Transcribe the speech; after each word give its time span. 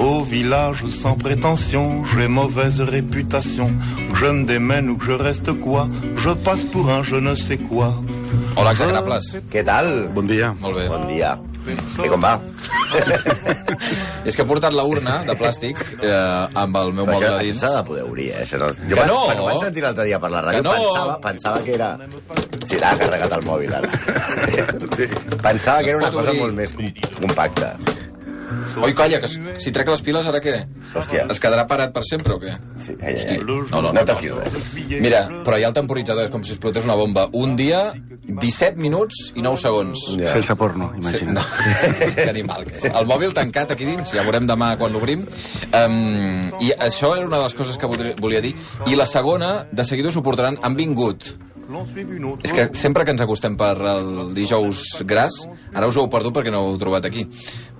Au 0.00 0.22
village 0.24 0.84
sans 0.88 1.14
prétention, 1.14 2.04
j'ai 2.06 2.26
mauvaise 2.28 2.80
réputation. 2.80 3.70
Que 4.12 4.16
je 4.16 4.26
me 4.26 4.44
démène 4.46 4.88
ou 4.90 4.96
que 4.96 5.04
je 5.04 5.12
reste 5.12 5.52
quoi, 5.60 5.88
je 6.16 6.30
passe 6.30 6.62
pour 6.72 6.88
un 6.90 7.02
je 7.02 7.16
ne 7.16 7.34
sais 7.34 7.58
quoi. 7.58 7.92
Hola, 8.56 8.72
exagrables. 8.72 9.18
Què 9.52 9.62
tal? 9.64 10.08
Bon 10.14 10.26
dia. 10.26 10.54
Molt 10.60 10.76
bé. 10.78 10.88
Bon 10.88 11.04
dia. 11.10 11.36
Què 12.00 12.08
com 12.08 12.22
va? 12.24 12.38
És 14.26 14.34
que 14.36 14.42
he 14.42 14.46
portat 14.48 14.72
la 14.76 14.82
urna 14.88 15.18
de 15.28 15.34
plàstic 15.38 15.78
eh, 16.02 16.10
amb 16.58 16.76
el 16.80 16.90
meu 16.96 17.06
mòbil 17.08 17.26
això, 17.28 17.30
a 17.30 17.36
això 17.36 17.44
dins. 17.46 17.60
s'ha 17.60 17.70
de 17.76 17.82
poder 17.88 18.02
obrir, 18.08 18.26
eh? 18.32 18.42
Això 18.44 18.58
no... 18.60 18.70
Jo 18.88 18.96
Que 18.98 19.04
no! 19.08 19.18
Quan 19.28 19.40
ho 19.40 19.46
vaig 19.50 19.62
sentir 19.66 19.84
l'altre 19.84 20.06
dia 20.08 20.18
per 20.22 20.30
la 20.32 20.42
ràdio, 20.46 20.60
Que 20.60 20.66
no! 20.66 20.74
pensava, 20.80 21.14
pensava 21.28 21.62
que 21.64 21.76
era... 21.76 21.90
Sí, 22.68 22.80
l'ha 22.80 22.92
carregat 23.00 23.36
el 23.38 23.44
mòbil, 23.48 23.72
ara. 23.76 23.92
Sí. 24.96 25.08
Pensava 25.40 25.82
que 25.84 25.92
era 25.94 26.00
una 26.02 26.10
cosa 26.12 26.32
obrir. 26.34 26.42
molt 26.42 26.58
més 26.58 26.74
com- 26.76 26.92
compacta. 27.20 27.74
Oi, 28.80 28.92
calla, 28.96 29.20
que 29.22 29.28
si 29.30 29.72
trec 29.74 29.88
les 29.92 30.02
piles, 30.04 30.26
ara 30.26 30.40
què? 30.42 30.54
Hòstia. 30.96 31.26
Es 31.32 31.40
quedarà 31.42 31.66
parat 31.70 31.92
per 31.94 32.02
sempre 32.06 32.36
o 32.36 32.40
què? 32.42 32.54
Sí, 32.82 32.96
ai, 33.00 33.14
ai, 33.14 33.26
ai. 33.36 33.38
No, 33.44 33.60
no, 33.62 33.80
no. 33.80 33.82
no 33.90 33.92
no. 33.98 34.04
toquis 34.08 34.34
res. 34.36 34.70
Mira, 35.02 35.24
però 35.46 35.58
hi 35.58 35.66
ha 35.66 35.70
el 35.70 35.76
temporitzador, 35.76 36.28
és 36.28 36.32
com 36.32 36.44
si 36.46 36.54
explotés 36.54 36.86
una 36.88 36.96
bomba. 36.98 37.28
Un 37.36 37.54
dia, 37.58 37.82
17 38.30 38.80
minuts 38.80 39.32
i 39.34 39.44
9 39.44 39.60
segons. 39.60 40.06
Ja. 40.20 40.32
Sense 40.36 40.56
porno, 40.60 40.90
Sí, 40.94 41.02
imagina't. 41.02 41.38
no. 41.38 41.44
que 42.16 42.28
animal 42.30 42.66
que 42.68 42.78
és. 42.78 42.88
El 42.90 43.10
mòbil 43.10 43.34
tancat 43.36 43.76
aquí 43.76 43.88
dins, 43.88 44.14
ja 44.16 44.24
veurem 44.26 44.48
demà 44.50 44.72
quan 44.80 44.94
l'obrim. 44.94 45.26
Um, 45.70 46.50
I 46.62 46.72
això 46.78 47.14
era 47.16 47.28
una 47.28 47.38
de 47.38 47.46
les 47.48 47.58
coses 47.58 47.78
que 47.78 47.90
volia 47.90 48.42
dir. 48.44 48.54
I 48.86 48.98
la 48.98 49.06
segona, 49.06 49.60
de 49.70 49.86
seguida 49.86 50.10
us 50.10 50.18
ho 50.18 50.26
portaran, 50.26 50.58
han 50.62 50.76
vingut 50.78 51.34
és 52.42 52.50
que 52.50 52.64
sempre 52.74 53.04
que 53.06 53.12
ens 53.14 53.22
acostem 53.22 53.54
per 53.58 53.76
el 53.86 54.32
dijous 54.34 54.80
gras, 55.06 55.44
ara 55.70 55.86
us 55.86 55.94
ho 55.96 56.02
heu 56.02 56.08
perdut 56.10 56.34
perquè 56.34 56.50
no 56.50 56.64
ho 56.64 56.72
heu 56.72 56.78
trobat 56.82 57.06
aquí, 57.06 57.22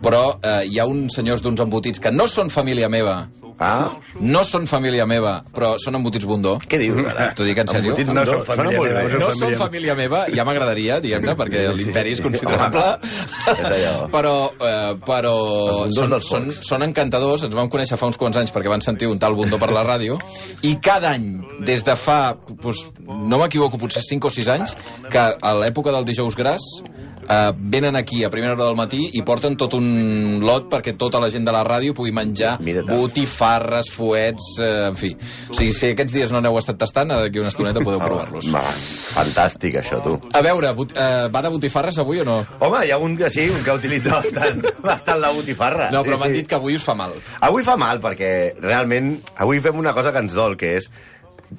però 0.02 0.24
eh, 0.42 0.64
hi 0.70 0.80
ha 0.80 0.86
uns 0.88 1.14
senyors 1.18 1.42
d'uns 1.44 1.60
embotits 1.60 2.00
que 2.00 2.12
no 2.14 2.26
són 2.30 2.50
família 2.50 2.88
meva, 2.88 3.22
Ah, 3.60 3.90
no 4.24 4.40
són 4.40 4.64
família 4.64 5.04
meva, 5.04 5.34
però 5.52 5.74
són 5.76 5.98
embotits 5.98 6.24
bondó. 6.24 6.54
què 6.64 6.78
dius, 6.80 7.02
ara? 7.10 7.26
T'ho 7.36 7.44
dic 7.44 7.58
en 7.60 7.68
sèrio. 7.68 7.90
Embotits 7.92 8.14
no 8.16 8.22
són 8.24 8.46
família 8.46 8.78
molt 8.78 8.88
meva, 8.88 9.02
no 9.12 9.18
No 9.20 9.34
són 9.36 9.56
família 9.60 9.96
meva, 9.98 10.20
ja 10.32 10.46
m'agradaria, 10.48 10.96
diguem-ne, 11.04 11.34
perquè 11.36 11.66
l'imperi 11.76 12.14
és 12.16 12.22
considerable. 12.24 12.86
Allò. 13.52 13.92
Però, 14.14 14.32
eh, 14.64 14.94
però 15.04 15.34
són, 15.92 16.16
són, 16.24 16.48
són 16.56 16.86
encantadors, 16.88 17.44
ens 17.50 17.58
vam 17.58 17.68
conèixer 17.68 18.00
fa 18.00 18.08
uns 18.08 18.16
quants 18.16 18.40
anys 18.40 18.54
perquè 18.54 18.72
van 18.72 18.80
sentir 18.80 19.10
un 19.12 19.20
tal 19.20 19.36
bondó 19.36 19.60
per 19.60 19.68
la 19.76 19.84
ràdio, 19.84 20.16
i 20.64 20.78
cada 20.80 21.12
any, 21.12 21.28
des 21.60 21.84
de 21.84 21.98
fa, 22.00 22.20
doncs, 22.48 22.86
no 23.04 23.42
m'equivoco, 23.44 23.76
potser 23.76 24.00
5 24.08 24.32
o 24.32 24.32
6 24.40 24.48
anys, 24.56 24.76
que 25.12 25.20
a 25.36 25.54
l'època 25.60 25.92
del 25.92 26.08
dijous 26.08 26.32
gras 26.38 26.64
eh, 27.28 27.52
venen 27.56 27.96
aquí 27.96 28.22
a 28.24 28.30
primera 28.30 28.54
hora 28.54 28.66
del 28.68 28.78
matí 28.78 29.10
i 29.18 29.22
porten 29.26 29.56
tot 29.60 29.74
un 29.78 30.40
lot 30.44 30.68
perquè 30.72 30.96
tota 30.98 31.20
la 31.22 31.30
gent 31.32 31.46
de 31.46 31.54
la 31.54 31.62
ràdio 31.66 31.94
pugui 31.96 32.12
menjar 32.14 32.56
botifarres, 32.88 33.90
fuets, 33.94 34.56
eh, 34.58 34.88
en 34.88 34.96
fi. 34.96 35.12
O 35.50 35.54
sigui, 35.54 35.72
si 35.76 35.92
aquests 35.94 36.14
dies 36.14 36.32
no 36.32 36.40
n'heu 36.40 36.58
estat 36.60 36.78
tastant, 36.80 37.12
d'aquí 37.12 37.42
una 37.42 37.52
estoneta 37.52 37.82
podeu 37.84 38.02
provar-los. 38.06 38.50
Va, 38.54 38.64
fantàstic, 38.64 39.80
això, 39.82 40.00
tu. 40.04 40.16
A 40.36 40.42
veure, 40.46 40.72
bot, 40.76 40.94
eh, 40.96 41.28
va 41.32 41.44
de 41.44 41.52
botifarres 41.52 42.00
avui 42.02 42.22
o 42.22 42.26
no? 42.28 42.40
Home, 42.60 42.84
hi 42.86 42.94
ha 42.94 42.98
un 43.02 43.16
que 43.18 43.30
sí, 43.32 43.48
un 43.50 43.62
que 43.66 43.76
utilitza 43.76 44.20
bastant, 44.20 44.64
bastant 44.90 45.22
la 45.22 45.32
botifarra. 45.36 45.90
No, 45.94 46.04
però 46.06 46.16
sí, 46.16 46.24
m'han 46.24 46.34
sí. 46.34 46.42
dit 46.42 46.50
que 46.50 46.58
avui 46.60 46.78
us 46.78 46.86
fa 46.86 46.96
mal. 46.98 47.14
Avui 47.46 47.66
fa 47.66 47.76
mal, 47.80 48.02
perquè 48.02 48.32
realment 48.60 49.14
avui 49.36 49.62
fem 49.64 49.78
una 49.78 49.94
cosa 49.96 50.12
que 50.14 50.22
ens 50.24 50.36
dol, 50.36 50.56
que 50.60 50.76
és 50.80 50.90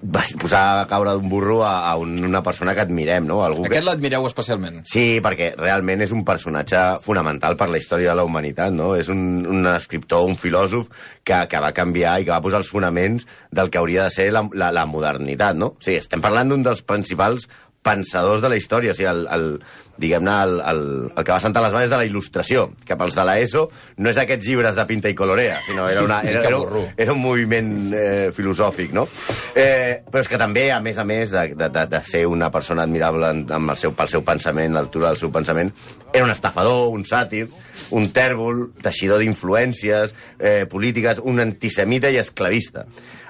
vas- 0.02 0.34
posar 0.40 0.62
a 0.82 0.86
caure 0.90 1.12
d'un 1.18 1.28
burro 1.30 1.62
a, 1.66 1.90
a 1.92 1.96
un- 1.98 2.24
una 2.26 2.42
persona 2.44 2.74
que 2.74 2.82
admirem, 2.82 3.26
no? 3.28 3.42
Algú 3.44 3.66
Aquest 3.66 3.80
que... 3.82 3.86
l'admireu 3.90 4.26
especialment. 4.30 4.82
Sí, 4.88 5.20
perquè 5.24 5.52
realment 5.58 6.02
és 6.06 6.12
un 6.16 6.24
personatge 6.28 6.80
fonamental 7.04 7.58
per 7.60 7.70
la 7.70 7.78
història 7.82 8.12
de 8.12 8.16
la 8.22 8.24
humanitat, 8.28 8.72
no? 8.74 8.94
És 8.96 9.10
un, 9.12 9.46
un 9.50 9.68
escriptor, 9.74 10.28
un 10.30 10.38
filòsof 10.40 10.88
que, 11.24 11.42
que 11.52 11.60
va 11.64 11.74
canviar 11.76 12.20
i 12.22 12.26
que 12.28 12.32
va 12.34 12.42
posar 12.44 12.62
els 12.64 12.70
fonaments 12.72 13.28
del 13.52 13.70
que 13.70 13.78
hauria 13.82 14.06
de 14.08 14.16
ser 14.16 14.32
la, 14.32 14.46
la, 14.54 14.72
la 14.72 14.86
modernitat, 14.86 15.56
no? 15.60 15.74
O 15.76 15.84
sigui, 15.84 16.00
estem 16.02 16.22
parlant 16.24 16.50
d'un 16.54 16.64
dels 16.64 16.82
principals 16.88 17.50
pensadors 17.82 18.42
de 18.42 18.50
la 18.52 18.58
història, 18.60 18.94
o 18.94 18.98
sigui, 18.98 19.10
el, 19.10 19.26
el, 19.34 19.48
diguem-ne, 20.02 20.34
el, 20.44 20.54
el, 20.72 20.82
el 21.16 21.24
que 21.24 21.32
va 21.32 21.40
sentar 21.42 21.64
les 21.64 21.74
bases 21.74 21.92
de 21.92 21.98
la 22.00 22.06
il·lustració, 22.08 22.68
que 22.88 22.98
pels 22.98 23.16
de 23.18 23.26
l'ESO 23.28 23.64
no 24.02 24.12
és 24.12 24.20
aquests 24.22 24.48
llibres 24.48 24.78
de 24.78 24.86
pinta 24.90 25.12
i 25.12 25.16
colorea, 25.18 25.60
sinó 25.66 25.88
era, 25.90 26.04
una, 26.06 26.22
era, 26.32 26.44
era, 26.48 26.58
burro. 26.58 26.84
era 26.98 27.14
un 27.14 27.22
moviment 27.22 27.72
eh, 27.94 28.32
filosòfic, 28.36 28.94
no? 28.98 29.08
Eh, 29.56 30.02
però 30.08 30.24
és 30.24 30.30
que 30.32 30.40
també, 30.42 30.68
a 30.74 30.82
més 30.84 31.00
a 31.02 31.06
més 31.08 31.34
de, 31.34 31.46
de, 31.54 31.70
de, 31.70 31.86
de 31.92 32.04
ser 32.08 32.26
una 32.30 32.52
persona 32.54 32.86
admirable 32.88 33.32
amb 33.32 33.74
el 33.76 33.80
seu, 33.80 33.96
pel 33.98 34.12
seu 34.12 34.26
pensament, 34.28 34.76
l'altura 34.78 35.12
del 35.12 35.22
seu 35.22 35.34
pensament, 35.34 35.72
era 36.12 36.26
un 36.26 36.34
estafador, 36.34 36.90
un 36.96 37.06
sàtir, 37.08 37.48
un 37.98 38.12
tèrbol, 38.16 38.68
teixidor 38.84 39.22
d'influències 39.22 40.16
eh, 40.40 40.66
polítiques, 40.70 41.22
un 41.24 41.42
antisemita 41.44 42.12
i 42.12 42.20
esclavista. 42.22 42.86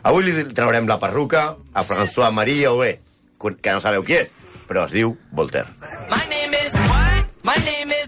Avui 0.08 0.26
li 0.26 0.46
traurem 0.56 0.88
la 0.90 0.98
perruca 1.02 1.52
a 1.74 1.84
François-Marie 1.86 2.68
Aubé, 2.72 2.96
que 3.42 3.74
no 3.74 3.82
sabeu 3.82 4.06
qui 4.06 4.18
és, 4.18 4.41
però 4.72 4.86
es 4.88 4.94
diu 4.96 5.18
Voltaire. 5.36 5.68
My 6.08 6.24
name 6.32 6.54
is 6.56 6.72
what? 6.72 7.26
My 7.44 7.58
name 7.68 7.92
is 7.92 8.08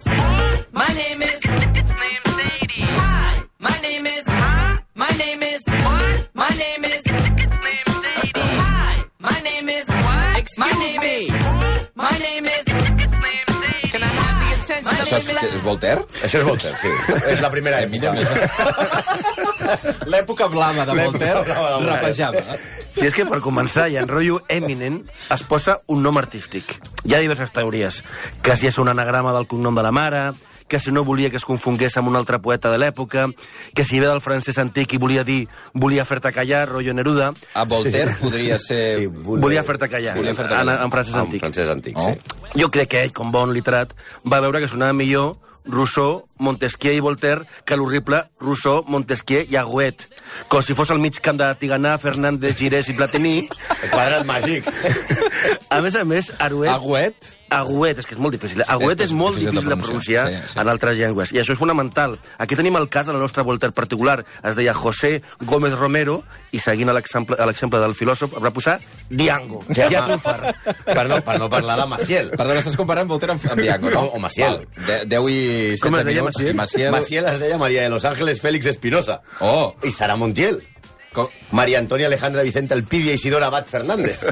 my 0.72 0.88
name 0.96 1.22
is 1.22 1.40
Sadie. 1.44 2.85
Hi. 2.88 3.44
My 3.59 3.75
name 3.84 4.07
is 4.07 4.24
my 4.96 5.12
name 5.19 5.44
is 5.44 5.62
what? 5.68 6.29
My 6.34 6.52
name 6.62 6.85
is 6.85 7.02
Sadie. 7.03 8.47
Hi. 8.63 9.03
My 9.19 9.40
name 9.44 9.68
is 9.75 9.88
what? 9.88 10.38
Excuse 10.40 10.96
me. 11.03 11.28
My 11.96 12.16
name 12.28 12.46
is 12.46 12.63
it's 13.03 13.18
name 13.28 13.50
Sadie. 13.59 13.90
Can 13.91 14.03
I 14.03 14.12
have 14.22 14.38
the 14.40 14.50
attention? 14.56 15.03
Això 15.03 15.18
és, 15.19 15.28
és 15.57 15.62
Voltaire? 15.68 16.07
Això 16.23 16.40
és 16.40 16.47
Voltaire, 16.47 16.78
sí. 16.79 16.96
és 17.34 17.44
la 17.44 17.52
primera 17.52 17.84
època. 17.84 19.52
L'època 20.12 20.47
blava 20.51 20.85
de 20.85 20.94
Voltaire 20.97 21.44
blava 21.46 21.68
de 21.69 21.75
Voltaire. 21.75 21.96
rapejava. 21.96 22.57
Si 22.94 23.06
és 23.07 23.13
que 23.18 23.25
per 23.25 23.40
començar, 23.41 23.88
i 23.90 23.97
en 23.97 24.07
rotllo 24.07 24.40
Eminent 24.53 25.01
es 25.34 25.44
posa 25.50 25.79
un 25.88 26.03
nom 26.06 26.18
artístic. 26.22 26.78
Hi 27.06 27.16
ha 27.16 27.22
diverses 27.24 27.51
teories. 27.51 28.03
Que 28.46 28.56
si 28.59 28.68
és 28.69 28.78
un 28.78 28.90
anagrama 28.91 29.34
del 29.34 29.47
cognom 29.50 29.73
de 29.75 29.81
la 29.84 29.91
mare, 29.91 30.31
que 30.68 30.79
si 30.79 30.91
no 30.94 31.03
volia 31.03 31.29
que 31.29 31.38
es 31.38 31.46
confongués 31.46 31.97
amb 32.00 32.07
un 32.09 32.16
altre 32.16 32.40
poeta 32.41 32.69
de 32.72 32.78
l'època, 32.79 33.28
que 33.75 33.84
si 33.85 34.00
ve 34.00 34.07
del 34.07 34.22
francès 34.23 34.57
antic 34.62 34.94
i 34.96 34.97
volia 35.02 35.23
dir 35.28 35.47
volia 35.73 36.06
fer-te 36.06 36.31
callar, 36.34 36.68
rotllo 36.69 36.94
Neruda, 36.94 37.31
A 37.53 37.66
Voltaire 37.66 38.16
podria 38.22 38.57
ser... 38.59 39.00
Sí, 39.00 39.07
volia 39.07 39.62
fer-te 39.68 39.90
callar, 39.90 40.16
Volia 40.18 40.34
fer-te 40.34 40.53
en, 40.53 40.59
callar. 40.63 40.79
en 40.85 40.91
francès 40.96 41.13
En 41.16 41.19
antic. 41.25 41.41
francès 41.44 41.69
antic, 41.69 41.97
Oh. 41.97 42.09
sí. 42.13 42.62
Jo 42.62 42.69
crec 42.72 42.90
que 42.90 43.03
ell, 43.03 43.12
com 43.13 43.31
bon 43.31 43.53
literat, 43.53 43.94
va 44.25 44.40
veure 44.40 44.62
que 44.63 44.68
sonava 44.72 44.94
millor 44.94 45.35
Rousseau, 45.66 46.23
Montesquieu 46.44 46.96
i 46.98 47.04
Voltaire 47.04 47.48
que 47.66 47.78
l'horrible 47.80 48.24
Rousseau, 48.44 48.84
Montesquieu 48.88 49.48
i 49.50 49.58
Agüet. 49.59 50.08
Com 50.52 50.64
si 50.66 50.76
fos 50.78 50.92
al 50.92 51.02
mig 51.04 51.20
camp 51.24 51.40
de 51.40 51.50
Tiganà, 51.62 51.96
Fernández, 52.02 52.58
Girés 52.59 52.90
i 52.92 52.98
Platini. 52.98 53.38
El 53.84 53.94
quadrat 53.94 54.28
màgic. 54.28 54.68
A 55.74 55.82
més 55.82 55.96
a 55.96 56.03
més, 56.08 56.34
Aruet... 56.40 56.72
Agüet? 56.74 57.32
Agüet, 57.53 58.00
és 58.02 58.08
que 58.09 58.16
és 58.16 58.22
molt 58.22 58.34
difícil. 58.34 58.64
Agüet 58.66 58.98
és 58.98 59.12
és, 59.12 59.14
molt 59.14 59.36
difícil 59.38 59.52
de 59.53 59.62
difícil 59.62 59.70
de 59.70 59.84
pronunciar, 59.86 60.24
pronunciar 60.26 60.48
sí, 60.50 60.53
sí. 60.56 60.59
en 60.64 60.70
altres 60.72 60.98
llengües. 60.98 61.34
I 61.36 61.42
això 61.44 61.53
és 61.53 61.59
fonamental. 61.59 62.16
Aquí 62.42 62.58
tenim 62.58 62.78
el 62.80 62.88
cas 62.90 63.06
de 63.06 63.14
la 63.14 63.22
nostra 63.22 63.44
Voltaire 63.46 63.76
particular. 63.78 64.24
Es 64.42 64.58
deia 64.58 64.74
José 64.74 65.22
Gómez 65.46 65.76
Romero 65.78 66.24
i 66.52 66.62
seguint 66.64 66.90
l'exemple 66.90 67.82
del 67.84 67.94
filòsof 67.98 68.34
va 68.42 68.50
posar 68.56 68.80
Diango. 69.09 69.62
Ja, 69.70 69.86
ja 69.92 70.02
triomfar. 70.08 70.56
per, 70.88 71.06
no, 71.12 71.20
per 71.22 71.38
no 71.44 71.50
parlar 71.53 71.78
de 71.84 71.86
Maciel. 71.92 72.32
Perdona, 72.34 72.64
estàs 72.64 72.78
comparant 72.80 73.12
Voltaire 73.12 73.36
amb, 73.38 73.46
amb 73.53 73.62
Diago, 73.62 73.92
no? 73.94 74.02
O- 74.02 74.18
o 74.18 74.24
Maciel. 74.24 74.58
Val. 74.64 74.88
De, 74.90 75.00
10 75.14 75.30
i 75.30 75.38
16 75.78 75.86
Com 75.86 76.00
es 76.00 76.06
deia, 76.09 76.24
minuts. 76.26 76.33
Maciel? 76.34 76.56
Maciel... 76.56 76.92
Maciel 76.92 77.40
deia 77.40 77.58
Maria 77.58 77.84
de 77.84 77.90
los 77.90 78.06
Ángeles 78.06 78.42
Félix 78.42 78.66
Espinosa. 78.66 79.22
Oh. 79.40 79.76
I 79.84 79.92
Sara 79.92 80.16
Montiel. 80.16 80.68
Com... 81.14 81.28
Maria 81.53 81.80
Antonia 81.80 82.08
Alejandra 82.09 82.44
Vicente 82.44 82.74
Elpidia 82.74 83.14
Isidora 83.14 83.47
Abad 83.47 83.66
Fernández. 83.69 84.19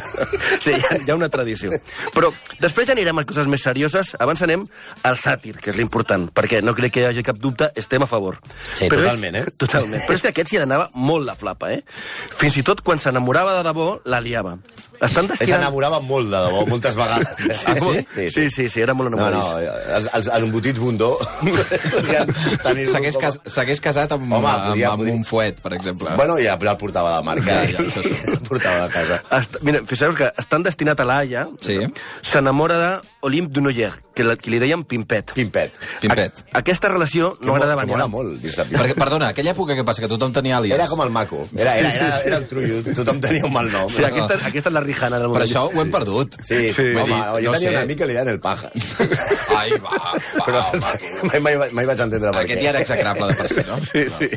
Sí, 0.61 0.69
hi 0.75 0.81
ha, 0.85 0.97
hi 1.01 1.09
ha 1.09 1.15
una 1.17 1.29
tradició. 1.33 1.71
Però 2.13 2.27
després 2.61 2.85
ja 2.85 2.93
anirem 2.93 3.17
a 3.17 3.23
coses 3.25 3.47
més 3.49 3.63
serioses. 3.65 4.11
Abans 4.21 4.41
anem 4.45 4.65
al 5.07 5.15
sàtir, 5.17 5.55
que 5.57 5.71
és 5.71 5.77
l'important, 5.79 6.27
perquè 6.37 6.59
no 6.61 6.75
crec 6.77 6.93
que 6.93 7.01
hi 7.01 7.07
hagi 7.07 7.23
cap 7.25 7.39
dubte, 7.41 7.71
estem 7.79 8.03
a 8.05 8.07
favor. 8.09 8.37
Sí, 8.77 8.85
Però 8.91 8.99
totalment, 9.01 9.39
és, 9.39 9.47
eh? 9.47 9.55
Totalment. 9.63 10.03
Però 10.05 10.17
és 10.19 10.25
que 10.25 10.29
aquest 10.29 10.51
s'hi 10.51 10.59
anava 10.61 10.89
molt 10.93 11.25
la 11.25 11.33
flapa, 11.39 11.71
eh? 11.73 11.79
Fins 12.37 12.59
i 12.61 12.63
tot 12.67 12.83
quan 12.85 13.01
s'enamorava 13.01 13.55
de 13.57 13.63
debò, 13.65 13.87
la 14.05 14.19
liava. 14.21 14.57
Estan 15.01 15.25
Es 15.25 15.31
destinant... 15.39 15.63
enamorava 15.63 15.97
molt 16.05 16.29
de 16.29 16.43
debò, 16.45 16.61
moltes 16.69 16.99
vegades. 16.99 17.33
Ah, 17.71 17.75
sí? 17.77 18.29
Sí, 18.29 18.49
sí, 18.51 18.69
sí, 18.69 18.81
era 18.81 18.93
molt 18.97 19.09
No, 19.11 19.17
no, 19.17 19.27
enamoradís. 19.29 19.71
els, 19.97 20.07
els, 20.13 20.27
els 20.27 20.45
embotits 20.45 20.79
bundó 20.81 21.11
S'hagués 22.91 23.17
cas, 23.21 23.39
casat 23.83 24.11
amb, 24.15 24.25
Home, 24.31 24.47
amb, 24.47 24.67
podria- 24.71 24.91
amb 24.91 25.01
podria- 25.03 25.15
un 25.15 25.23
fuet, 25.25 25.61
per 25.61 25.73
exemple. 25.77 26.13
Bueno, 26.17 26.37
ja 26.41 26.57
el 26.59 26.77
portava 26.77 27.10
de 27.19 27.23
marca. 27.27 27.43
Ja, 27.43 27.65
ja, 27.67 27.77
això 27.83 28.03
sí. 28.05 28.13
El 28.31 28.39
portava 28.47 28.85
de 28.87 28.93
casa. 28.93 29.21
Est 29.39 29.57
mira, 29.67 29.81
fixeu 29.89 30.13
que 30.15 30.31
estan 30.37 30.63
destinat 30.63 30.99
a 30.99 31.05
la 31.05 31.17
Haia, 31.23 31.47
Sí. 31.61 31.79
s'enamora 32.21 33.01
d'Olympe 33.21 33.53
Dunoyer, 33.53 33.91
que 34.21 34.23
que, 34.23 34.27
la, 34.29 34.35
que 34.37 34.51
li 34.53 34.59
deien 34.61 34.83
Pimpet. 34.85 35.31
Pimpet. 35.33 35.77
Pimpet. 36.01 36.41
A, 36.53 36.59
aquesta 36.61 36.89
relació 36.91 37.31
no 37.41 37.53
Que 37.55 37.57
agradava 37.57 37.81
mo- 37.81 37.87
ni 37.87 37.91
mola 37.95 38.07
molt, 38.07 38.35
dins 38.41 38.55
de 38.55 38.63
Pimpet. 38.65 38.81
Perquè, 38.81 38.95
perdona, 38.99 39.29
aquella 39.33 39.51
època 39.55 39.73
que 39.75 39.83
passa, 39.87 40.01
que 40.03 40.07
tothom 40.11 40.31
tenia 40.35 40.57
àlies. 40.59 40.75
Era 40.77 40.87
com 40.87 41.01
el 41.01 41.09
maco. 41.09 41.47
Era, 41.57 41.75
era, 41.79 41.89
era, 41.95 42.19
era 42.21 42.37
el 42.37 42.47
trullo. 42.47 42.81
Tothom 42.93 43.19
tenia 43.23 43.45
un 43.45 43.53
mal 43.53 43.71
nom. 43.71 43.89
Sí, 43.89 44.03
aquesta, 44.05 44.37
aquesta 44.51 44.69
és 44.69 44.73
la 44.75 44.83
rijana 44.85 45.17
del 45.19 45.31
Per 45.31 45.41
moment. 45.41 45.49
això 45.49 45.63
ho 45.71 45.81
hem 45.81 45.91
perdut. 45.91 46.37
Sí, 46.45 46.71
sí. 46.73 46.87
Home, 46.93 47.05
dir, 47.09 47.21
jo 47.45 47.51
no 47.51 47.57
tenia 47.57 47.69
sé. 47.69 47.75
un 47.75 47.81
amic 47.81 47.97
que 48.03 48.05
li 48.11 48.13
deien 48.13 48.29
el 48.29 48.39
pajas. 48.39 48.71
Ai, 49.57 49.71
va, 49.81 49.95
va, 49.97 50.45
Però 50.45 50.61
va. 50.83 50.93
mai, 51.31 51.41
mai, 51.41 51.71
mai 51.71 51.85
vaig 51.89 51.99
entendre 52.05 52.31
per 52.31 52.43
Aquest 52.45 52.59
què. 52.59 52.63
ja 52.63 52.69
era 52.75 52.81
execrable 52.85 53.27
de 53.31 53.35
per 53.41 53.49
si, 53.49 53.65
no? 53.67 53.79
Sí, 53.91 54.05
sí. 54.19 54.29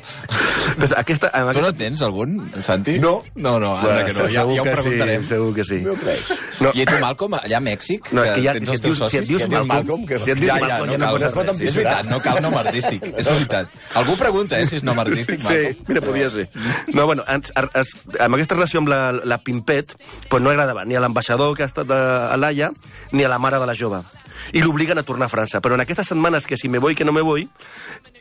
Doncs 0.81 0.94
aquesta, 0.96 1.31
amb 1.34 1.52
Tu 1.54 1.62
no 1.64 1.72
tens 1.76 2.02
algun, 2.02 2.38
Santi? 2.62 2.98
No. 2.98 3.22
No, 3.34 3.58
no, 3.60 3.76
anda 3.78 3.90
Bueno, 3.92 4.06
que 4.06 4.12
no. 4.14 4.25
Ja, 4.25 4.32
ja 4.32 4.44
ho 4.46 4.64
que 4.64 4.70
preguntarem. 4.78 5.22
Sí, 5.25 5.28
segur 5.34 5.54
que 5.54 5.64
sí. 5.64 5.81
No 5.84 5.94
crec. 6.00 6.20
No, 6.60 6.70
I 6.74 6.84
tu, 6.86 6.98
Malcolm, 7.00 7.34
allà 7.34 7.56
a 7.58 7.60
Mèxic, 7.60 8.12
No, 8.12 8.22
és 8.24 8.30
que 8.36 8.42
ja- 8.44 8.52
tens 8.54 8.68
si 8.68 8.74
els 8.74 8.80
et 8.80 8.84
dius- 8.86 8.98
socis... 8.98 9.10
Si 9.10 9.18
et 9.22 9.28
dius 9.28 9.42
Malcolm, 9.48 9.68
Malcolm, 9.68 10.04
que... 10.06 10.18
si 10.18 10.30
et 10.30 10.38
dius 10.38 10.52
Ja, 10.52 10.58
ja, 10.58 10.66
Malcolm, 10.66 10.86
no 10.86 10.92
ja 10.92 10.98
no 10.98 11.06
cal. 11.06 11.22
es 11.28 11.32
pot 11.32 11.48
res. 11.48 11.60
És 11.60 11.74
veritat, 11.80 12.04
no 12.10 12.20
cal 12.20 12.40
nom 12.42 12.54
artístic, 12.60 13.04
és 13.16 13.26
veritat. 13.26 13.68
Algú 13.94 14.16
pregunta, 14.20 14.60
eh, 14.60 14.66
si 14.66 14.76
és 14.76 14.82
nom 14.86 14.98
artístic, 14.98 15.40
Sí, 15.40 15.46
Malcolm. 15.48 15.84
mira, 15.88 16.00
podia 16.00 16.30
ser. 16.30 16.48
No, 16.92 17.06
bueno, 17.06 17.24
ens, 17.28 17.52
es, 17.74 17.94
amb 18.20 18.34
aquesta 18.38 18.54
relació 18.54 18.78
amb 18.84 18.88
la, 18.88 19.00
la 19.24 19.38
Pimpet, 19.42 19.96
pues 20.28 20.42
no 20.42 20.50
agradava 20.50 20.84
ni 20.84 20.94
a 20.94 21.00
l'ambaixador 21.00 21.56
que 21.56 21.62
ha 21.64 21.66
estat 21.66 21.90
a, 21.90 22.02
a 22.32 22.36
l'Aia, 22.36 22.70
ni 23.12 23.24
a 23.24 23.28
la 23.28 23.38
mare 23.38 23.58
de 23.58 23.66
la 23.66 23.74
jove. 23.74 24.02
I 24.52 24.62
l'obliguen 24.62 24.99
a 24.99 25.02
tornar 25.02 25.26
a 25.26 25.32
França. 25.32 25.61
Però 25.64 25.75
en 25.75 25.81
aquestes 25.81 26.08
setmanes 26.12 26.46
que 26.46 26.56
si 26.56 26.69
me 26.69 26.79
voy, 26.79 26.94
que 26.94 27.05
no 27.05 27.12
me 27.12 27.23
voy, 27.23 27.49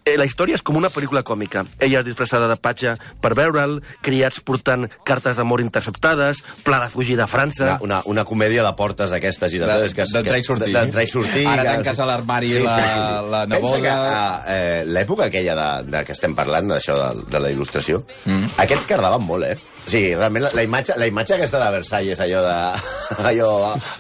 eh, 0.06 0.18
la 0.18 0.26
història 0.26 0.56
és 0.56 0.64
com 0.64 0.78
una 0.78 0.90
pel·lícula 0.90 1.24
còmica. 1.24 1.66
Ella 1.80 2.00
és 2.00 2.06
disfressada 2.06 2.48
de 2.48 2.56
patxa 2.58 2.98
per 3.22 3.34
veure'l, 3.36 3.82
criats 4.02 4.40
portant 4.40 4.88
cartes 5.06 5.38
d'amor 5.38 5.62
interceptades, 5.62 6.44
pla 6.64 6.80
de 6.86 6.90
fugir 6.90 7.18
de 7.18 7.28
França... 7.28 7.78
Una, 7.82 8.00
una, 8.00 8.02
una 8.06 8.26
comèdia 8.26 8.64
de 8.64 8.74
portes 8.80 9.10
d'aquestes 9.12 9.52
giratores. 9.52 9.94
que- 9.94 10.06
D'entrar 10.14 10.40
i 10.40 10.44
sortir. 10.44 10.74
D'entrar 10.74 11.04
i 11.04 11.08
sortir. 11.08 11.48
Ara 11.48 11.64
que- 11.64 11.70
tanques 11.78 12.00
a 12.00 12.06
l'armari 12.06 12.54
la, 12.64 13.22
la 13.22 13.44
Pensa 13.48 13.56
neboda... 13.56 13.82
que 13.82 13.90
a, 13.90 14.44
eh, 14.48 14.84
l'època 14.86 15.26
aquella 15.26 15.56
de, 15.56 15.92
de 15.92 16.04
que 16.06 16.12
estem 16.16 16.36
parlant, 16.36 16.68
d'això 16.74 16.96
de, 17.00 17.24
de 17.32 17.40
la 17.44 17.52
il·lustració, 17.54 18.04
mm. 18.26 18.56
aquests 18.64 18.86
cardaven 18.90 19.24
molt, 19.26 19.48
eh? 19.50 19.58
Sigui, 19.84 20.14
realment, 20.16 20.46
la, 20.46 20.52
la, 20.56 20.64
imatge, 20.66 20.96
la 20.98 21.08
imatge 21.10 21.36
aquesta 21.36 21.60
de 21.62 21.72
Versalles, 21.76 22.22
allò 22.24 22.44
de... 22.46 22.56
allò 23.30 23.50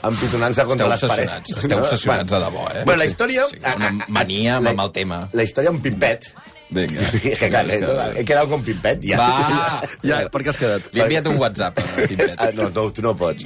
empitonant-se 0.10 0.66
contra 0.70 0.88
les 0.94 1.04
parets. 1.12 1.52
esteu 1.58 1.78
obsessionats 1.82 2.32
de 2.32 2.40
debò, 2.46 2.70
eh? 2.72 2.86
Bueno, 2.88 3.02
la 3.04 3.10
història... 3.10 3.46
Sí, 3.52 3.60
una 3.76 3.92
mania 4.08 4.58
amb 4.62 4.74
el 4.74 4.96
tema. 4.96 5.26
La 5.34 5.46
història 5.50 5.76
amb 5.76 5.84
Pimpet... 5.84 6.32
Vinga. 6.74 7.06
És 7.34 7.40
que, 7.40 7.50
clar, 7.54 7.64
he, 7.70 7.80
he 8.20 8.24
quedat 8.28 8.50
con 8.52 8.64
Pimpet, 8.66 9.04
ja. 9.08 9.20
Va! 9.22 9.82
Ja, 10.04 10.18
per 10.34 10.42
què 10.44 10.52
has 10.52 10.58
quedat? 10.60 10.90
Li 10.92 11.00
he 11.00 11.06
enviat 11.06 11.28
un 11.32 11.38
WhatsApp 11.40 11.78
a 11.80 12.08
Timpet. 12.10 12.34
Ah, 12.42 12.50
no, 12.56 12.68
no, 12.74 12.84
tu 12.92 13.04
no 13.06 13.14
pots. 13.18 13.46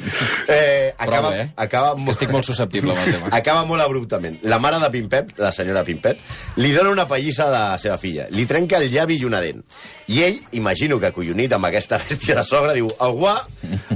Eh, 0.50 0.90
acaba, 0.98 1.30
Prova, 1.30 1.36
eh? 1.44 1.48
acaba, 1.56 1.92
Que 2.08 2.14
estic 2.16 2.32
molt 2.34 2.48
susceptible 2.48 2.96
amb 2.96 3.04
el 3.04 3.14
tema. 3.14 3.30
acaba 3.38 3.66
molt 3.70 3.84
abruptament. 3.84 4.40
La 4.50 4.58
mare 4.64 4.80
de 4.82 4.90
Pimpet, 4.94 5.36
la 5.42 5.52
senyora 5.54 5.84
Pimpet, 5.88 6.24
li 6.58 6.72
dona 6.74 6.90
una 6.94 7.06
pallissa 7.10 7.48
a 7.48 7.52
la 7.54 7.64
seva 7.82 7.98
filla. 8.02 8.26
Li 8.34 8.48
trenca 8.50 8.80
el 8.82 8.90
llavi 8.92 9.20
i 9.22 9.28
una 9.28 9.42
dent. 9.44 9.62
I 10.08 10.22
ell, 10.24 10.40
imagino 10.58 11.00
que 11.00 11.12
acollonit 11.12 11.54
amb 11.54 11.70
aquesta 11.70 12.00
bèstia 12.04 12.40
de 12.40 12.46
sogra, 12.48 12.74
diu, 12.78 12.90
el 12.90 13.18
guà, 13.20 13.36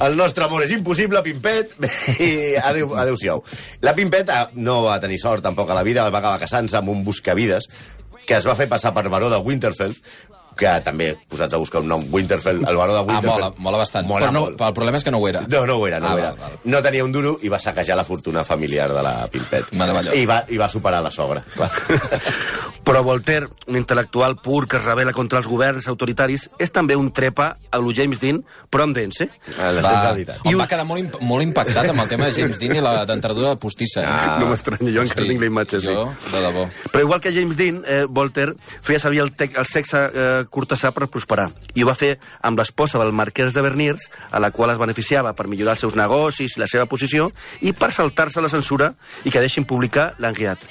el 0.02 0.18
nostre 0.20 0.46
amor 0.46 0.66
és 0.68 0.76
impossible, 0.76 1.24
Pimpet, 1.26 1.78
i 2.20 2.32
adéu, 2.62 2.94
adéu-siau. 3.00 3.42
La 3.82 3.96
Pimpet 3.98 4.30
ah, 4.30 4.44
no 4.56 4.82
va 4.86 5.00
tenir 5.02 5.20
sort 5.22 5.44
tampoc 5.46 5.72
a 5.72 5.78
la 5.78 5.88
vida, 5.88 6.06
va 6.12 6.22
acabar 6.22 6.42
casant-se 6.44 6.78
amb 6.78 6.92
un 6.94 7.04
buscavides 7.08 7.70
que 8.32 8.38
es 8.40 8.48
va 8.48 8.56
fer 8.56 8.70
passar 8.72 8.94
per 8.96 9.10
baró 9.12 9.28
de 9.32 9.42
Winterfeld, 9.44 9.98
que 10.62 10.72
també, 10.86 11.10
posats 11.32 11.56
a 11.58 11.60
buscar 11.62 11.82
un 11.82 11.88
nom, 11.90 12.06
Winterfeld, 12.14 12.68
el 12.70 12.78
baró 12.78 12.94
de 12.94 13.00
Ah, 13.02 13.04
Winterfeld. 13.08 13.42
mola, 13.42 13.54
mola 13.58 13.78
bastant. 13.82 14.08
Mola 14.08 14.28
Però, 14.28 14.34
no, 14.36 14.42
molt. 14.46 14.58
però 14.60 14.68
el 14.70 14.78
problema 14.78 14.98
és 15.02 15.04
que 15.08 15.12
no 15.12 15.18
ho 15.18 15.28
era. 15.28 15.42
No, 15.50 15.66
no 15.66 15.76
ho 15.82 15.88
era, 15.88 16.00
no 16.00 16.08
Ah, 16.08 16.14
ho 16.14 16.18
era. 16.20 16.30
val, 16.32 16.40
val. 16.40 16.60
No 16.64 16.82
tenia 16.86 17.04
un 17.04 17.12
duro 17.12 17.38
i 17.42 17.50
va 17.50 17.58
saquejar 17.60 17.98
la 17.98 18.06
fortuna 18.06 18.44
familiar 18.44 18.92
de 18.94 19.02
la 19.02 19.28
Pimpet. 19.28 19.74
Meravellós. 19.74 20.14
I 20.16 20.26
va, 20.30 20.44
I 20.50 20.58
va 20.62 20.70
superar 20.70 21.02
la 21.02 21.10
sogra. 21.12 21.44
Però 22.84 23.04
Voltaire, 23.06 23.48
un 23.70 23.78
intel·lectual 23.78 24.40
pur 24.42 24.66
que 24.68 24.78
es 24.80 24.86
rebel·la 24.88 25.14
contra 25.14 25.38
els 25.40 25.48
governs 25.48 25.86
autoritaris, 25.92 26.48
és 26.60 26.72
també 26.74 26.96
un 26.98 27.12
trepa 27.14 27.52
a 27.72 27.78
lo 27.78 27.92
James 27.94 28.20
Dean, 28.20 28.40
però 28.74 28.88
amb 28.88 28.96
dents, 28.98 29.22
eh? 29.22 29.28
Ah, 29.62 29.70
les 29.72 29.84
Va, 29.86 29.92
tens 29.92 30.04
de 30.04 30.12
veritat. 30.16 30.40
em 30.50 30.58
va 30.60 30.66
quedar 30.68 30.86
molt, 30.90 31.00
imp 31.04 31.20
molt 31.22 31.46
impactat 31.46 31.92
amb 31.92 32.02
el 32.02 32.10
tema 32.10 32.26
de 32.26 32.34
James 32.42 32.58
Dean 32.60 32.76
i 32.76 32.82
la 32.82 33.06
dentadura 33.06 33.54
postissa. 33.62 34.02
Eh? 34.02 34.40
No 34.42 34.50
m'estranya, 34.50 34.90
jo 34.96 35.06
encara 35.06 35.28
tinc 35.30 35.40
la 35.46 35.50
imatge, 35.52 35.80
sí. 35.80 35.94
Jo, 35.94 36.08
de 36.34 36.42
debò. 36.48 36.66
Però 36.92 37.04
igual 37.06 37.22
que 37.22 37.32
James 37.32 37.56
Dean, 37.56 37.84
eh, 37.88 38.06
Voltaire 38.10 38.56
feia 38.82 39.00
servir 39.00 39.22
el, 39.22 39.32
el 39.38 39.66
sexe 39.70 40.02
eh, 40.14 40.46
cortesà 40.52 40.92
per 40.92 41.08
prosperar. 41.10 41.50
I 41.74 41.82
ho 41.82 41.90
va 41.90 41.98
fer 41.98 42.18
amb 42.46 42.60
l'esposa 42.60 43.00
del 43.02 43.16
marquès 43.16 43.56
de 43.56 43.64
Berniers, 43.66 44.10
a 44.30 44.44
la 44.44 44.52
qual 44.52 44.76
es 44.76 44.82
beneficiava 44.82 45.34
per 45.34 45.48
millorar 45.48 45.78
els 45.78 45.86
seus 45.88 45.98
negocis 45.98 46.58
i 46.58 46.62
la 46.62 46.70
seva 46.70 46.86
posició, 46.92 47.32
i 47.62 47.74
per 47.74 47.92
saltar-se 47.96 48.44
la 48.44 48.52
censura 48.52 48.94
i 49.26 49.32
que 49.32 49.42
deixin 49.42 49.66
publicar 49.66 50.12
l'Anguiat. 50.20 50.68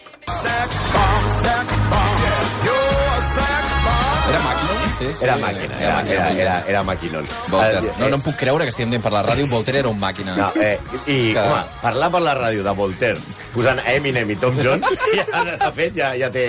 Era 4.31 4.44
màquina? 4.44 4.80
Sí, 5.00 5.06
sí, 5.17 5.25
Era 5.25 5.37
màquina, 5.41 5.76
era, 5.81 6.00
era, 6.05 6.31
era, 6.37 6.55
era 6.69 6.82
maquinón. 6.85 7.26
Voltaire. 7.49 7.87
Eh, 7.88 7.93
No, 7.99 8.08
no 8.11 8.17
em 8.19 8.23
puc 8.23 8.37
creure 8.37 8.67
que 8.67 8.73
estiguem 8.75 8.91
dient 8.93 9.02
per 9.02 9.12
la 9.14 9.23
ràdio. 9.25 9.47
Voltaire 9.49 9.81
era 9.81 9.88
un 9.88 9.97
màquina. 9.99 10.35
No, 10.37 10.50
eh, 10.61 10.76
I, 11.06 11.32
Que- 11.32 11.41
home, 11.41 11.62
parlar 11.81 12.11
per 12.12 12.20
la 12.20 12.35
ràdio 12.37 12.62
de 12.67 12.75
Voltaire 12.76 13.19
posant 13.55 13.81
Eminem 13.88 14.29
i 14.31 14.37
Tom 14.37 14.58
Jones, 14.61 14.87
ja, 15.19 15.44
de 15.64 15.70
fet, 15.75 15.97
ja, 15.97 16.12
ja 16.20 16.29
té... 16.31 16.44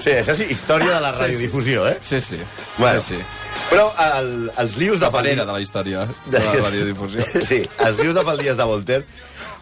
Sí, 0.00 0.10
això 0.16 0.32
és 0.32 0.40
història 0.50 0.94
de 0.96 1.00
la 1.04 1.12
radiodifusió, 1.12 1.84
eh? 1.86 1.98
Sí, 2.02 2.18
sí. 2.20 2.40
Bueno, 2.78 2.98
sí, 3.00 3.14
sí. 3.14 3.22
Però 3.70 3.84
el, 4.16 4.50
els 4.58 4.76
lius 4.80 4.98
de 4.98 5.04
Tapadera 5.06 5.44
de 5.46 5.52
la 5.52 5.60
història 5.60 6.06
de 6.26 6.40
la 6.42 6.54
radiodifusió. 6.64 7.22
Sí, 7.46 7.60
els 7.86 8.00
lius 8.02 8.16
de 8.16 8.24
faldies 8.26 8.56
de 8.56 8.64
Voltaire 8.64 9.04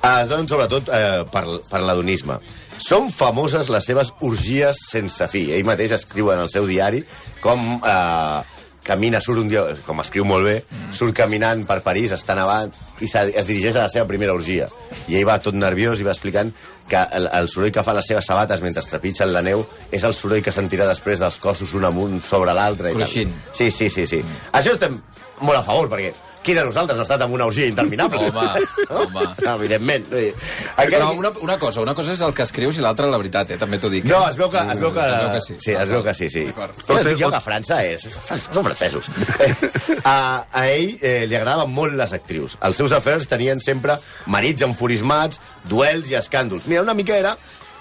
es 0.02 0.28
donen 0.30 0.48
sobretot 0.48 0.90
eh, 0.94 1.24
per, 1.32 1.44
per 1.70 1.82
l'adonisme. 1.82 2.38
Són 2.78 3.08
famoses 3.10 3.70
les 3.72 3.88
seves 3.90 4.12
orgies 4.22 4.84
sense 4.92 5.26
fi. 5.32 5.48
Ell 5.56 5.66
mateix 5.66 5.96
escriu 5.96 6.30
en 6.30 6.44
el 6.44 6.50
seu 6.52 6.68
diari 6.68 7.02
com 7.42 7.64
eh, 7.82 8.58
camina, 8.88 9.20
surt 9.20 9.42
un 9.42 9.50
dia, 9.50 9.64
com 9.84 10.00
escriu 10.00 10.24
molt 10.24 10.46
bé, 10.48 10.56
mm. 10.62 10.92
surt 10.96 11.16
caminant 11.16 11.64
per 11.68 11.80
París, 11.84 12.14
està 12.16 12.36
nevant, 12.38 12.72
i 13.04 13.08
es 13.10 13.48
dirigeix 13.48 13.76
a 13.76 13.84
la 13.84 13.92
seva 13.92 14.06
primera 14.08 14.32
orgia. 14.36 14.68
I 15.10 15.18
ell 15.18 15.26
va 15.28 15.36
tot 15.42 15.56
nerviós 15.58 16.00
i 16.00 16.06
va 16.06 16.14
explicant 16.14 16.54
que 16.88 17.02
el, 17.18 17.28
el 17.36 17.50
soroll 17.52 17.74
que 17.74 17.84
fan 17.84 17.98
les 17.98 18.08
seves 18.08 18.30
sabates 18.30 18.62
mentre 18.64 18.86
trepitgen 18.88 19.34
la 19.34 19.42
neu 19.44 19.60
és 19.92 20.06
el 20.08 20.16
soroll 20.16 20.40
que 20.44 20.54
sentirà 20.54 20.86
després 20.88 21.20
dels 21.20 21.36
cossos 21.42 21.74
un 21.76 21.84
amunt 21.90 22.22
sobre 22.24 22.54
l'altre. 22.56 22.94
Cruixint. 22.96 23.34
Sí, 23.52 23.68
sí, 23.74 23.90
sí, 23.92 24.06
sí. 24.08 24.22
Mm. 24.22 24.48
Això 24.62 24.72
estem 24.78 24.96
molt 25.42 25.60
a 25.60 25.66
favor, 25.66 25.90
perquè 25.92 26.14
qui 26.48 26.56
de 26.56 26.64
nosaltres 26.64 26.96
no 26.96 27.04
ha 27.04 27.06
estat 27.06 27.24
en 27.26 27.34
una 27.36 27.46
orgia 27.48 27.68
interminable? 27.68 28.30
Home, 28.32 28.64
home. 29.02 29.26
No, 29.44 29.54
evidentment. 29.58 30.08
Dir, 30.08 30.32
Però 30.78 31.10
una, 31.12 31.32
una 31.44 31.58
cosa, 31.60 31.82
una 31.84 31.94
cosa 31.98 32.14
és 32.16 32.22
el 32.24 32.32
que 32.36 32.46
escrius 32.48 32.78
i 32.80 32.84
l'altra 32.84 33.10
la 33.12 33.20
veritat, 33.20 33.52
eh? 33.52 33.58
també 33.60 33.80
t'ho 33.82 33.90
dic. 33.92 34.06
No, 34.08 34.22
es 34.30 34.38
veu 34.40 34.48
que, 34.52 34.62
es 34.72 34.80
veu 34.80 34.94
que, 34.94 35.04
Es 35.04 35.20
veu 35.20 35.34
que 35.34 35.42
sí. 35.44 35.58
sí, 35.66 35.74
es 35.76 35.92
veu 35.92 36.04
que 36.06 36.14
sí, 36.16 36.30
sí. 36.32 36.46
No, 36.48 36.98
dic 37.04 37.20
jo 37.20 37.30
que 37.34 37.42
França 37.44 37.82
és... 37.84 38.08
Són 38.48 38.64
francesos. 38.64 39.10
Eh, 39.44 39.52
a, 40.08 40.16
a 40.48 40.64
ell 40.72 40.96
eh, 41.02 41.26
li 41.28 41.36
agradaven 41.36 41.72
molt 41.74 41.96
les 41.98 42.16
actrius. 42.16 42.56
Els 42.64 42.80
seus 42.80 42.94
afers 42.96 43.28
tenien 43.28 43.60
sempre 43.64 43.98
marits 44.32 44.64
enfurismats, 44.66 45.42
duels 45.68 46.08
i 46.12 46.16
escàndols. 46.18 46.68
Mira, 46.70 46.84
una 46.86 46.96
mica 46.96 47.16
era 47.18 47.36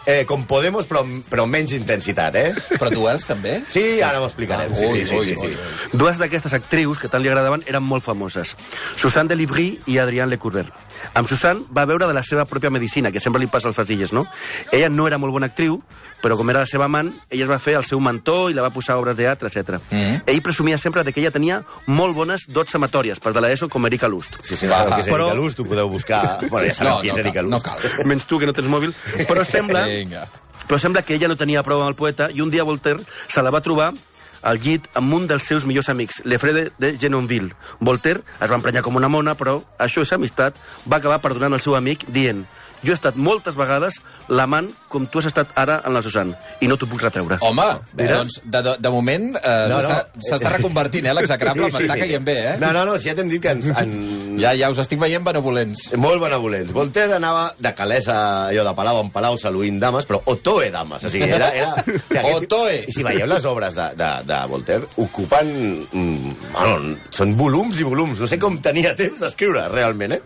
eh, 0.07 0.23
com 0.25 0.47
Podemos, 0.47 0.87
però, 0.87 1.03
però 1.29 1.43
amb 1.45 1.53
menys 1.53 1.75
intensitat, 1.75 2.39
eh? 2.39 2.53
Però 2.79 2.89
duels 2.93 3.27
també? 3.27 3.59
Sí, 3.69 3.99
ara 4.01 4.21
ho 4.23 4.25
explicarem. 4.25 4.71
Sí, 4.73 4.87
Ui, 4.87 5.03
sí, 5.03 5.05
sí, 5.11 5.19
ui, 5.19 5.25
sí, 5.27 5.35
sí. 5.35 5.51
ui. 5.51 5.99
Dues 5.99 6.17
d'aquestes 6.17 6.55
actrius 6.55 7.03
que 7.03 7.11
tant 7.11 7.21
li 7.21 7.29
agradaven 7.29 7.67
eren 7.67 7.83
molt 7.83 8.07
famoses. 8.07 8.55
Susanne 8.95 9.29
de 9.29 9.37
Livry 9.37 9.73
i 9.85 9.99
Adrienne 9.99 10.31
Lecouvreur. 10.31 10.71
Amb 11.13 11.27
Susanne 11.27 11.63
va 11.71 11.85
veure 11.85 12.07
de 12.07 12.13
la 12.13 12.23
seva 12.23 12.45
pròpia 12.45 12.69
medicina, 12.69 13.11
que 13.11 13.19
sempre 13.19 13.39
li 13.41 13.47
passa 13.47 13.67
als 13.67 13.75
fatilles, 13.77 14.13
no? 14.13 14.25
Ella 14.71 14.89
no 14.89 15.07
era 15.07 15.17
molt 15.17 15.33
bona 15.33 15.47
actriu, 15.47 15.81
però 16.21 16.35
com 16.37 16.49
era 16.49 16.59
la 16.63 16.65
seva 16.69 16.85
amant, 16.85 17.11
ella 17.29 17.43
es 17.45 17.49
va 17.49 17.59
fer 17.59 17.75
el 17.77 17.85
seu 17.85 17.99
mentor 17.99 18.49
i 18.51 18.53
la 18.57 18.61
va 18.65 18.71
posar 18.73 18.95
a 18.95 18.99
obres 18.99 19.15
de 19.17 19.23
teatre, 19.23 19.47
etc. 19.49 19.77
Mhm. 19.91 20.21
Ell 20.25 20.41
presumia 20.41 20.77
sempre 20.77 21.03
de 21.03 21.13
que 21.13 21.19
ella 21.21 21.31
tenia 21.31 21.61
molt 21.85 22.15
bones 22.15 22.47
dots 22.47 22.71
sematorias, 22.71 23.19
per 23.19 23.33
de 23.33 23.41
l'ESO 23.41 23.69
com 23.69 23.85
Erika 23.85 24.07
Lust. 24.07 24.37
Sí, 24.41 24.55
sabeu 24.55 24.89
Va, 24.89 24.95
qui 24.95 25.01
és 25.01 25.07
però- 25.07 25.27
Erika 25.29 25.35
Luz, 25.41 25.55
tu 25.55 25.65
podeu 25.65 25.89
buscar... 25.89 26.39
Bueno, 26.49 26.67
ja 26.67 26.73
sabeu 26.73 26.93
No, 26.95 27.01
qui 27.01 27.09
és 27.09 27.13
no 27.15 27.19
Erika 27.21 27.41
cal, 27.41 27.45
Luz. 27.45 27.51
no 27.51 27.61
cal. 27.61 28.05
Menys 28.05 28.25
tu, 28.25 28.39
que 28.39 28.45
no 28.45 28.53
tens 28.53 28.67
mòbil. 28.67 28.93
Però 29.27 29.45
sembla... 29.45 29.85
Vinga. 29.85 30.27
Però 30.67 30.77
sembla 30.79 31.01
que 31.01 31.13
ella 31.15 31.29
no 31.29 31.37
tenia 31.37 31.61
prou 31.63 31.79
amb 31.79 31.87
el 31.93 31.95
poeta 31.95 32.29
i 32.33 32.41
un 32.41 32.49
dia 32.51 32.63
Voltaire 32.67 32.99
se 33.29 33.41
la 33.41 33.51
va 33.51 33.61
trobar 33.61 33.93
al 34.41 34.59
llit 34.61 34.87
amb 34.97 35.13
un 35.13 35.27
dels 35.27 35.47
seus 35.47 35.65
millors 35.65 35.89
amics, 35.89 36.21
Lefrede 36.25 36.71
de 36.77 36.93
Genonville. 36.99 37.55
Voltaire 37.79 38.23
es 38.41 38.49
va 38.49 38.59
emprenyar 38.59 38.83
com 38.85 38.95
una 38.95 39.09
mona, 39.09 39.35
però 39.35 39.59
això 39.79 40.03
és 40.05 40.13
amistat, 40.13 40.57
va 40.85 41.01
acabar 41.01 41.21
perdonant 41.23 41.57
el 41.57 41.63
seu 41.63 41.75
amic 41.75 42.05
dient 42.13 42.45
jo 42.83 42.93
he 42.93 42.97
estat 42.97 43.15
moltes 43.17 43.55
vegades 43.57 43.99
l'amant 44.29 44.67
com 44.91 45.05
tu 45.07 45.19
has 45.19 45.27
estat 45.29 45.51
ara 45.59 45.79
en 45.87 45.93
la 45.95 46.01
Susan 46.05 46.33
i 46.61 46.67
no 46.69 46.77
t'ho 46.77 46.87
puc 46.87 47.01
retreure. 47.03 47.37
Home, 47.41 47.65
Veus? 47.97 48.11
doncs, 48.11 48.37
de, 48.43 48.61
de, 48.63 48.75
de 48.83 48.89
moment, 48.93 49.29
eh, 49.39 49.55
No, 49.71 49.79
no. 49.81 49.87
s'està 49.87 50.27
s'està 50.29 50.51
reconvertint, 50.57 51.05
eh, 51.07 51.13
l'execrable, 51.15 51.69
m'està 51.73 51.97
caient 51.99 52.23
bé, 52.23 52.37
eh? 52.53 52.55
No, 52.61 52.71
no, 52.75 52.85
no, 52.87 52.97
si 52.99 53.09
ja 53.09 53.15
t'hem 53.17 53.29
dit 53.31 53.41
que 53.43 53.55
ens, 53.55 53.67
en, 53.75 53.95
Ja, 54.37 54.51
ja 54.53 54.69
us 54.69 54.77
estic 54.83 54.99
veient 55.01 55.23
benevolents. 55.25 55.87
Molt 55.97 56.21
benevolents. 56.21 56.71
Voltaire 56.75 57.15
anava 57.17 57.47
de 57.57 57.71
calesa, 57.73 58.17
allò 58.51 58.63
de 58.67 58.73
palau 58.77 58.99
en 59.01 59.09
palau, 59.13 59.37
saluint 59.41 59.79
dames, 59.81 60.05
però 60.05 60.21
otoe 60.29 60.69
dames. 60.73 61.03
O 61.07 61.09
sigui, 61.09 61.29
era... 61.39 61.49
era 61.57 61.71
o 61.73 61.83
sigui, 61.87 62.35
Otoe. 62.37 62.75
I 62.87 62.93
si 62.93 63.03
veieu 63.05 63.25
les 63.29 63.45
obres 63.49 63.73
de, 63.77 63.87
de, 63.97 64.11
de 64.29 64.37
Voltaire, 64.51 64.85
ocupen... 65.01 65.49
Mm, 65.91 66.35
bueno, 66.53 66.95
són 67.15 67.33
volums 67.39 67.79
i 67.81 67.87
volums. 67.87 68.19
No 68.21 68.29
sé 68.29 68.37
com 68.41 68.59
tenia 68.61 68.93
temps 68.97 69.19
d'escriure, 69.23 69.67
realment, 69.73 70.17
eh? 70.19 70.21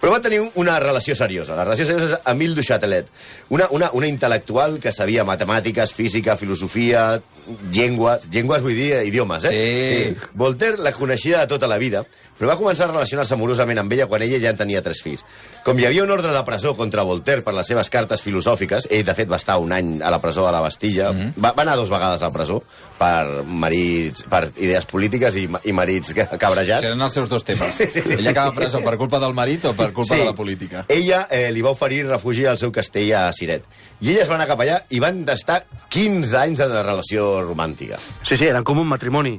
Però 0.00 0.12
va 0.14 0.20
tenir 0.24 0.40
un- 0.40 0.50
una 0.54 0.78
relació 0.80 1.14
seriosa. 1.14 1.54
La 1.56 1.64
relació 1.64 1.84
seriosa 1.84 2.14
és 2.16 2.20
Emile 2.32 2.54
du 2.54 2.62
Châtelet, 2.64 3.06
una, 3.50 3.66
una, 3.70 3.90
una 3.92 4.08
intel·lectual 4.08 4.78
que 4.80 4.92
sabia 4.92 5.24
matemàtiques, 5.28 5.92
física, 5.92 6.36
filosofia, 6.40 7.20
llengües, 7.72 8.28
llengües 8.30 8.62
vull 8.62 8.74
dir 8.74 8.92
eh, 8.94 9.04
idiomes, 9.06 9.44
eh? 9.44 9.52
Sí. 9.52 10.28
Voltaire 10.34 10.78
la 10.78 10.92
coneixia 10.92 11.40
de 11.42 11.46
tota 11.52 11.68
la 11.68 11.76
vida, 11.78 12.04
però 12.38 12.48
va 12.48 12.56
començar 12.56 12.86
a 12.88 12.92
relacionar-se 12.94 13.34
amorosament 13.36 13.78
amb 13.82 13.92
ella 13.92 14.06
quan 14.08 14.22
ella 14.24 14.38
ja 14.40 14.54
en 14.54 14.56
tenia 14.56 14.80
tres 14.80 15.02
fills. 15.04 15.20
Com 15.66 15.76
hi 15.78 15.84
havia 15.84 16.02
un 16.06 16.10
ordre 16.10 16.32
de 16.32 16.42
presó 16.48 16.72
contra 16.78 17.02
Voltaire 17.04 17.42
per 17.44 17.52
les 17.52 17.66
seves 17.68 17.90
cartes 17.92 18.22
filosòfiques, 18.24 18.86
ell, 18.90 19.04
de 19.04 19.14
fet, 19.14 19.28
va 19.30 19.36
estar 19.36 19.58
un 19.60 19.72
any 19.76 19.98
a 20.02 20.10
la 20.10 20.20
presó 20.22 20.46
de 20.46 20.52
la 20.52 20.60
Bastilla, 20.64 21.10
Mhm. 21.12 21.34
va, 21.36 21.52
va 21.52 21.62
anar 21.66 21.76
dues 21.76 21.90
vegades 21.90 22.22
a 22.22 22.30
la 22.30 22.32
presó 22.32 22.62
per 22.98 23.44
marits, 23.44 24.22
per 24.30 24.50
idees 24.56 24.86
polítiques 24.86 25.36
i, 25.36 25.46
i 25.64 25.72
marits 25.76 26.14
ca- 26.14 26.30
cabrejats. 26.40 26.84
Eren 26.88 27.00
els 27.02 27.12
seus 27.12 27.28
dos 27.28 27.44
temes. 27.44 27.80
Ella 27.80 28.30
acaba 28.30 28.54
preso 28.56 28.80
per 28.80 28.96
culpa 28.96 29.20
del 29.20 29.34
marit 29.34 29.64
o 29.66 29.74
per 29.74 29.89
culpa 29.92 30.16
de 30.16 30.24
la 30.24 30.34
política. 30.34 30.84
Ella 30.88 31.26
eh, 31.30 31.48
li 31.52 31.62
va 31.64 31.74
oferir 31.74 32.04
refugi 32.06 32.46
al 32.46 32.58
seu 32.60 32.72
castell 32.72 33.12
a 33.18 33.24
Siret. 33.36 33.66
I 34.00 34.12
elles 34.14 34.28
van 34.28 34.40
anar 34.40 34.48
cap 34.50 34.62
allà 34.64 34.80
i 34.90 35.00
van 35.02 35.22
estar 35.32 35.62
15 35.88 36.36
anys 36.40 36.62
de 36.62 36.82
relació 36.82 37.42
romàntica. 37.44 38.00
Sí, 38.22 38.36
sí, 38.36 38.46
eren 38.48 38.64
com 38.64 38.80
un 38.80 38.88
matrimoni. 38.90 39.36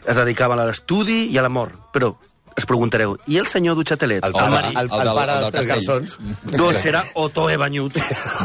Es 0.00 0.16
dedicaven 0.16 0.60
a 0.60 0.66
l'estudi 0.68 1.26
i 1.30 1.38
a 1.38 1.44
l'amor. 1.44 1.74
Però 1.92 2.14
es 2.56 2.66
preguntareu, 2.66 3.16
i 3.30 3.36
el 3.38 3.46
senyor 3.46 3.76
Duchatelet, 3.76 4.24
El 4.24 4.34
el, 4.34 4.54
el, 4.54 4.76
el 4.76 5.08
el, 5.08 5.14
pare 5.14 5.36
del 5.40 5.52
tres 5.52 5.66
garçons. 5.66 6.16
Doncs 6.60 6.84
era 6.86 7.04
Otto 7.14 7.48
Ebanyut, 7.50 7.96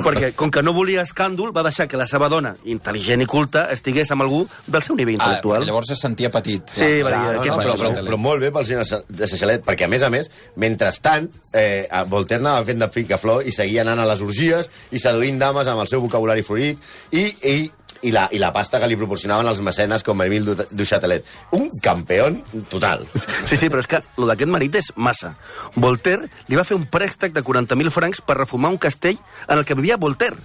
perquè 0.06 0.34
com 0.36 0.52
que 0.52 0.62
no 0.64 0.74
volia 0.74 1.02
escàndol, 1.04 1.52
va 1.56 1.64
deixar 1.64 1.88
que 1.88 1.98
la 1.98 2.08
seva 2.08 2.30
dona, 2.30 2.56
intel·ligent 2.66 3.24
i 3.26 3.28
culta, 3.30 3.66
estigués 3.74 4.12
amb 4.12 4.22
algú 4.26 4.44
del 4.68 4.84
seu 4.86 4.96
nivell 4.96 5.16
Ah, 5.20 5.26
intel·lectual. 5.30 5.60
perquè 5.62 5.70
llavors 5.72 5.90
es 5.96 6.00
sentia 6.06 6.30
petit. 6.32 6.64
Sí, 6.76 7.02
va 7.06 7.12
dir, 7.12 7.22
no, 7.40 7.46
no, 7.46 7.58
però, 7.62 7.76
però, 7.80 7.94
però 8.10 8.18
molt 8.22 8.42
bé 8.42 8.52
pel 8.56 8.66
senyor 8.66 9.06
de 9.10 9.28
Seixalet, 9.28 9.64
perquè, 9.66 9.86
a 9.86 9.92
més 9.92 10.04
a 10.04 10.10
més, 10.14 10.30
mentrestant, 10.56 11.30
eh, 11.54 11.88
Voltaire 12.10 12.42
anava 12.44 12.66
fent 12.68 12.80
de 12.84 12.88
picaflor 12.92 13.46
i 13.48 13.52
seguia 13.56 13.82
anant 13.86 14.00
a 14.04 14.06
les 14.10 14.22
orgies 14.26 14.70
i 14.92 15.00
seduint 15.02 15.40
dames 15.42 15.68
amb 15.72 15.82
el 15.84 15.88
seu 15.92 16.02
vocabulari 16.04 16.44
florit 16.46 16.80
i, 17.12 17.26
i, 17.44 17.58
i, 18.06 18.12
la, 18.16 18.28
i 18.32 18.40
la 18.42 18.52
pasta 18.56 18.80
que 18.82 18.88
li 18.90 18.98
proporcionaven 19.00 19.50
els 19.52 19.62
mecenes 19.66 20.04
com 20.06 20.22
Emile 20.26 20.54
du, 20.56 20.68
du 20.72 20.86
Châtelet. 20.88 21.26
Un 21.58 21.68
campeón 21.84 22.40
total. 22.72 23.06
Sí, 23.50 23.58
sí, 23.58 23.70
però 23.70 23.82
és 23.84 23.90
que 23.90 24.02
el 24.18 24.30
d'aquest 24.30 24.52
marit 24.54 24.76
és 24.80 24.92
massa. 24.96 25.34
Voltaire 25.76 26.30
li 26.48 26.58
va 26.60 26.64
fer 26.68 26.78
un 26.78 26.86
préstec 26.92 27.34
de 27.36 27.44
40.000 27.46 27.92
francs 27.94 28.22
per 28.26 28.38
reformar 28.40 28.72
un 28.76 28.82
castell 28.82 29.18
en 29.48 29.58
el 29.60 29.66
que 29.66 29.76
vivia 29.78 29.98
Voltaire. 30.02 30.38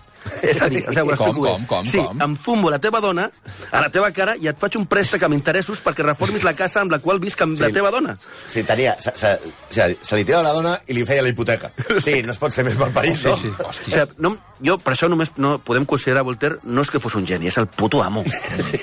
És 0.44 0.58
a 0.60 0.66
dir, 0.68 0.82
sigui, 0.84 1.00
ho 1.00 1.14
Com, 1.16 1.38
com, 1.40 1.62
com, 1.64 1.86
sí, 1.88 1.96
com? 1.96 2.18
em 2.20 2.34
fumo 2.44 2.68
la 2.68 2.76
teva 2.78 3.00
dona 3.00 3.24
a 3.72 3.80
la 3.80 3.88
teva 3.88 4.10
cara 4.12 4.34
i 4.36 4.50
et 4.50 4.58
faig 4.60 4.76
un 4.76 4.84
préstec 4.84 5.22
amb 5.24 5.32
interessos 5.32 5.80
perquè 5.80 6.04
reformis 6.04 6.44
la 6.44 6.52
casa 6.58 6.82
amb 6.82 6.92
la 6.92 6.98
qual 7.00 7.22
visc 7.22 7.40
amb 7.40 7.56
Sí. 7.56 7.64
la 7.64 7.70
teva 7.72 7.88
dona. 7.94 8.18
Sí, 8.46 8.60
tenia... 8.68 8.98
Se, 9.00 9.14
se, 9.16 9.32
se, 9.72 9.86
se 9.96 10.18
li 10.20 10.26
tirava 10.28 10.44
la 10.50 10.52
dona 10.58 10.74
i 10.92 10.96
li 10.98 11.06
feia 11.08 11.24
la 11.24 11.32
hipoteca. 11.32 11.72
Sí, 12.04 12.20
no 12.22 12.36
es 12.36 12.38
pot 12.42 12.52
ser 12.52 12.66
més 12.68 12.76
malparit, 12.76 13.16
no? 13.24 13.32
Sí, 13.40 13.48
sí. 13.48 13.64
O 13.64 13.72
sigui, 13.72 14.04
no, 14.20 14.34
jo 14.64 14.76
per 14.78 14.94
això 14.94 15.08
només 15.08 15.30
no 15.36 15.58
podem 15.64 15.84
considerar 15.88 16.22
Voltaire 16.26 16.58
no 16.64 16.82
és 16.84 16.90
que 16.90 17.00
fos 17.00 17.14
un 17.18 17.26
geni, 17.26 17.48
és 17.48 17.56
el 17.58 17.66
puto 17.66 18.02
amo. 18.02 18.24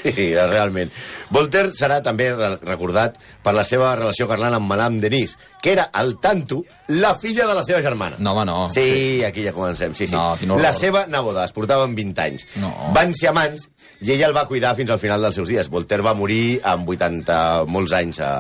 Sí, 0.04 0.32
realment. 0.36 0.92
Voltaire 1.34 1.72
serà 1.76 2.00
també 2.04 2.30
re- 2.36 2.56
recordat 2.64 3.18
per 3.44 3.54
la 3.56 3.64
seva 3.68 3.94
relació 3.96 4.28
carnal 4.28 4.56
amb 4.58 4.68
Madame 4.70 5.00
Denise, 5.04 5.38
que 5.62 5.72
era, 5.76 5.90
al 5.94 6.18
tanto, 6.20 6.64
la 6.88 7.16
filla 7.20 7.48
de 7.48 7.54
la 7.58 7.64
seva 7.64 7.82
germana. 7.82 8.18
No, 8.20 8.34
home, 8.34 8.46
no. 8.46 8.70
Sí, 8.74 9.22
aquí 9.26 9.44
ja 9.46 9.54
comencem, 9.54 9.96
sí, 9.96 10.08
sí. 10.08 10.16
No, 10.16 10.58
la 10.60 10.74
seva 10.74 11.06
neboda, 11.08 11.46
es 11.46 11.54
portaven 11.54 11.96
20 11.96 12.22
anys. 12.22 12.46
No. 12.62 12.74
Van 12.96 13.14
ser 13.18 13.30
amants 13.34 13.68
i 14.02 14.12
ella 14.14 14.28
el 14.30 14.36
va 14.36 14.48
cuidar 14.48 14.76
fins 14.78 14.92
al 14.94 15.00
final 15.02 15.24
dels 15.24 15.38
seus 15.40 15.50
dies. 15.50 15.70
Voltaire 15.74 16.06
va 16.06 16.16
morir 16.18 16.60
amb 16.68 16.90
80 16.90 17.66
molts 17.72 17.96
anys 17.98 18.20
a, 18.22 18.32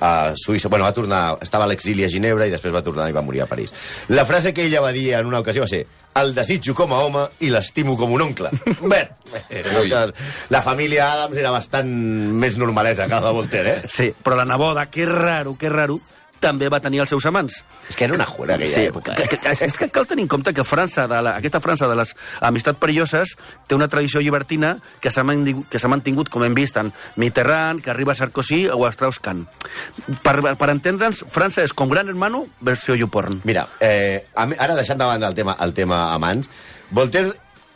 a 0.00 0.10
Suïssa. 0.38 0.70
Bueno, 0.72 0.86
va 0.86 0.96
tornar, 0.96 1.20
estava 1.42 1.66
a 1.66 1.70
l'exili 1.70 2.04
a 2.04 2.10
Ginebra 2.10 2.48
i 2.48 2.54
després 2.54 2.74
va 2.74 2.84
tornar 2.86 3.08
i 3.10 3.14
va 3.16 3.24
morir 3.26 3.44
a 3.44 3.50
París. 3.50 3.72
La 4.08 4.26
frase 4.26 4.54
que 4.54 4.66
ella 4.66 4.82
va 4.82 4.94
dir 4.96 5.12
en 5.14 5.30
una 5.30 5.44
ocasió 5.44 5.62
va 5.62 5.70
ser 5.70 5.84
el 6.16 6.34
desitjo 6.34 6.74
com 6.74 6.94
a 6.96 6.98
home 7.04 7.26
i 7.44 7.50
l'estimo 7.52 7.96
com 7.96 8.12
un 8.16 8.24
oncle. 8.24 8.50
Bé, 8.92 9.02
la 10.48 10.62
família 10.64 11.10
Adams 11.12 11.38
era 11.38 11.52
bastant 11.54 11.90
més 12.40 12.56
normaleta 12.56 13.06
que 13.06 13.18
la 13.18 13.28
de 13.28 13.34
Voltaire, 13.36 13.76
eh? 13.76 13.90
Sí, 13.90 14.10
però 14.24 14.38
la 14.40 14.48
neboda, 14.48 14.88
que 14.90 15.06
raro, 15.06 15.56
que 15.60 15.70
raro, 15.72 16.00
també 16.40 16.68
va 16.68 16.80
tenir 16.80 17.00
els 17.02 17.08
seus 17.10 17.24
amants. 17.26 17.62
És 17.88 17.96
que 17.96 18.04
era 18.04 18.14
una 18.14 18.26
juera 18.26 18.54
aquella 18.56 18.74
Sí, 18.74 18.86
època. 18.90 19.14
que, 19.16 19.22
Eh? 19.24 19.28
que, 19.28 19.38
que, 19.38 19.64
és 19.66 19.78
que 19.78 19.88
cal 19.90 20.06
tenir 20.06 20.22
en 20.26 20.28
compte 20.28 20.52
que 20.54 20.64
França, 20.64 21.06
de 21.08 21.20
la, 21.22 21.36
aquesta 21.36 21.60
França 21.60 21.88
de 21.88 21.96
les 21.96 22.14
amistats 22.40 22.78
perilloses, 22.78 23.36
té 23.66 23.74
una 23.74 23.88
tradició 23.88 24.20
llibertina 24.20 24.76
que 25.00 25.10
s'ha 25.10 25.24
mantingut, 25.24 26.28
com 26.28 26.44
hem 26.44 26.54
vist, 26.54 26.76
en 26.76 26.92
Mitterrand, 27.16 27.82
que 27.82 27.90
arriba 27.90 28.12
a 28.12 28.16
Sarkozy 28.16 28.68
o 28.68 28.84
a 28.86 28.92
Strauss-Kahn. 28.92 29.46
Per, 30.22 30.36
per 30.56 30.70
entendre'ns, 30.70 31.24
França 31.32 31.62
és 31.64 31.72
com 31.72 31.88
Gran 31.88 32.08
Hermano 32.08 32.44
versió 32.60 32.94
YouPorn. 32.94 33.40
Mira, 33.44 33.66
eh, 33.80 34.24
ara 34.36 34.74
deixant 34.76 34.98
davant 34.98 35.22
el 35.22 35.34
tema, 35.34 35.56
el 35.60 35.72
tema 35.74 36.12
amants, 36.14 36.50
Voltaire 36.90 37.32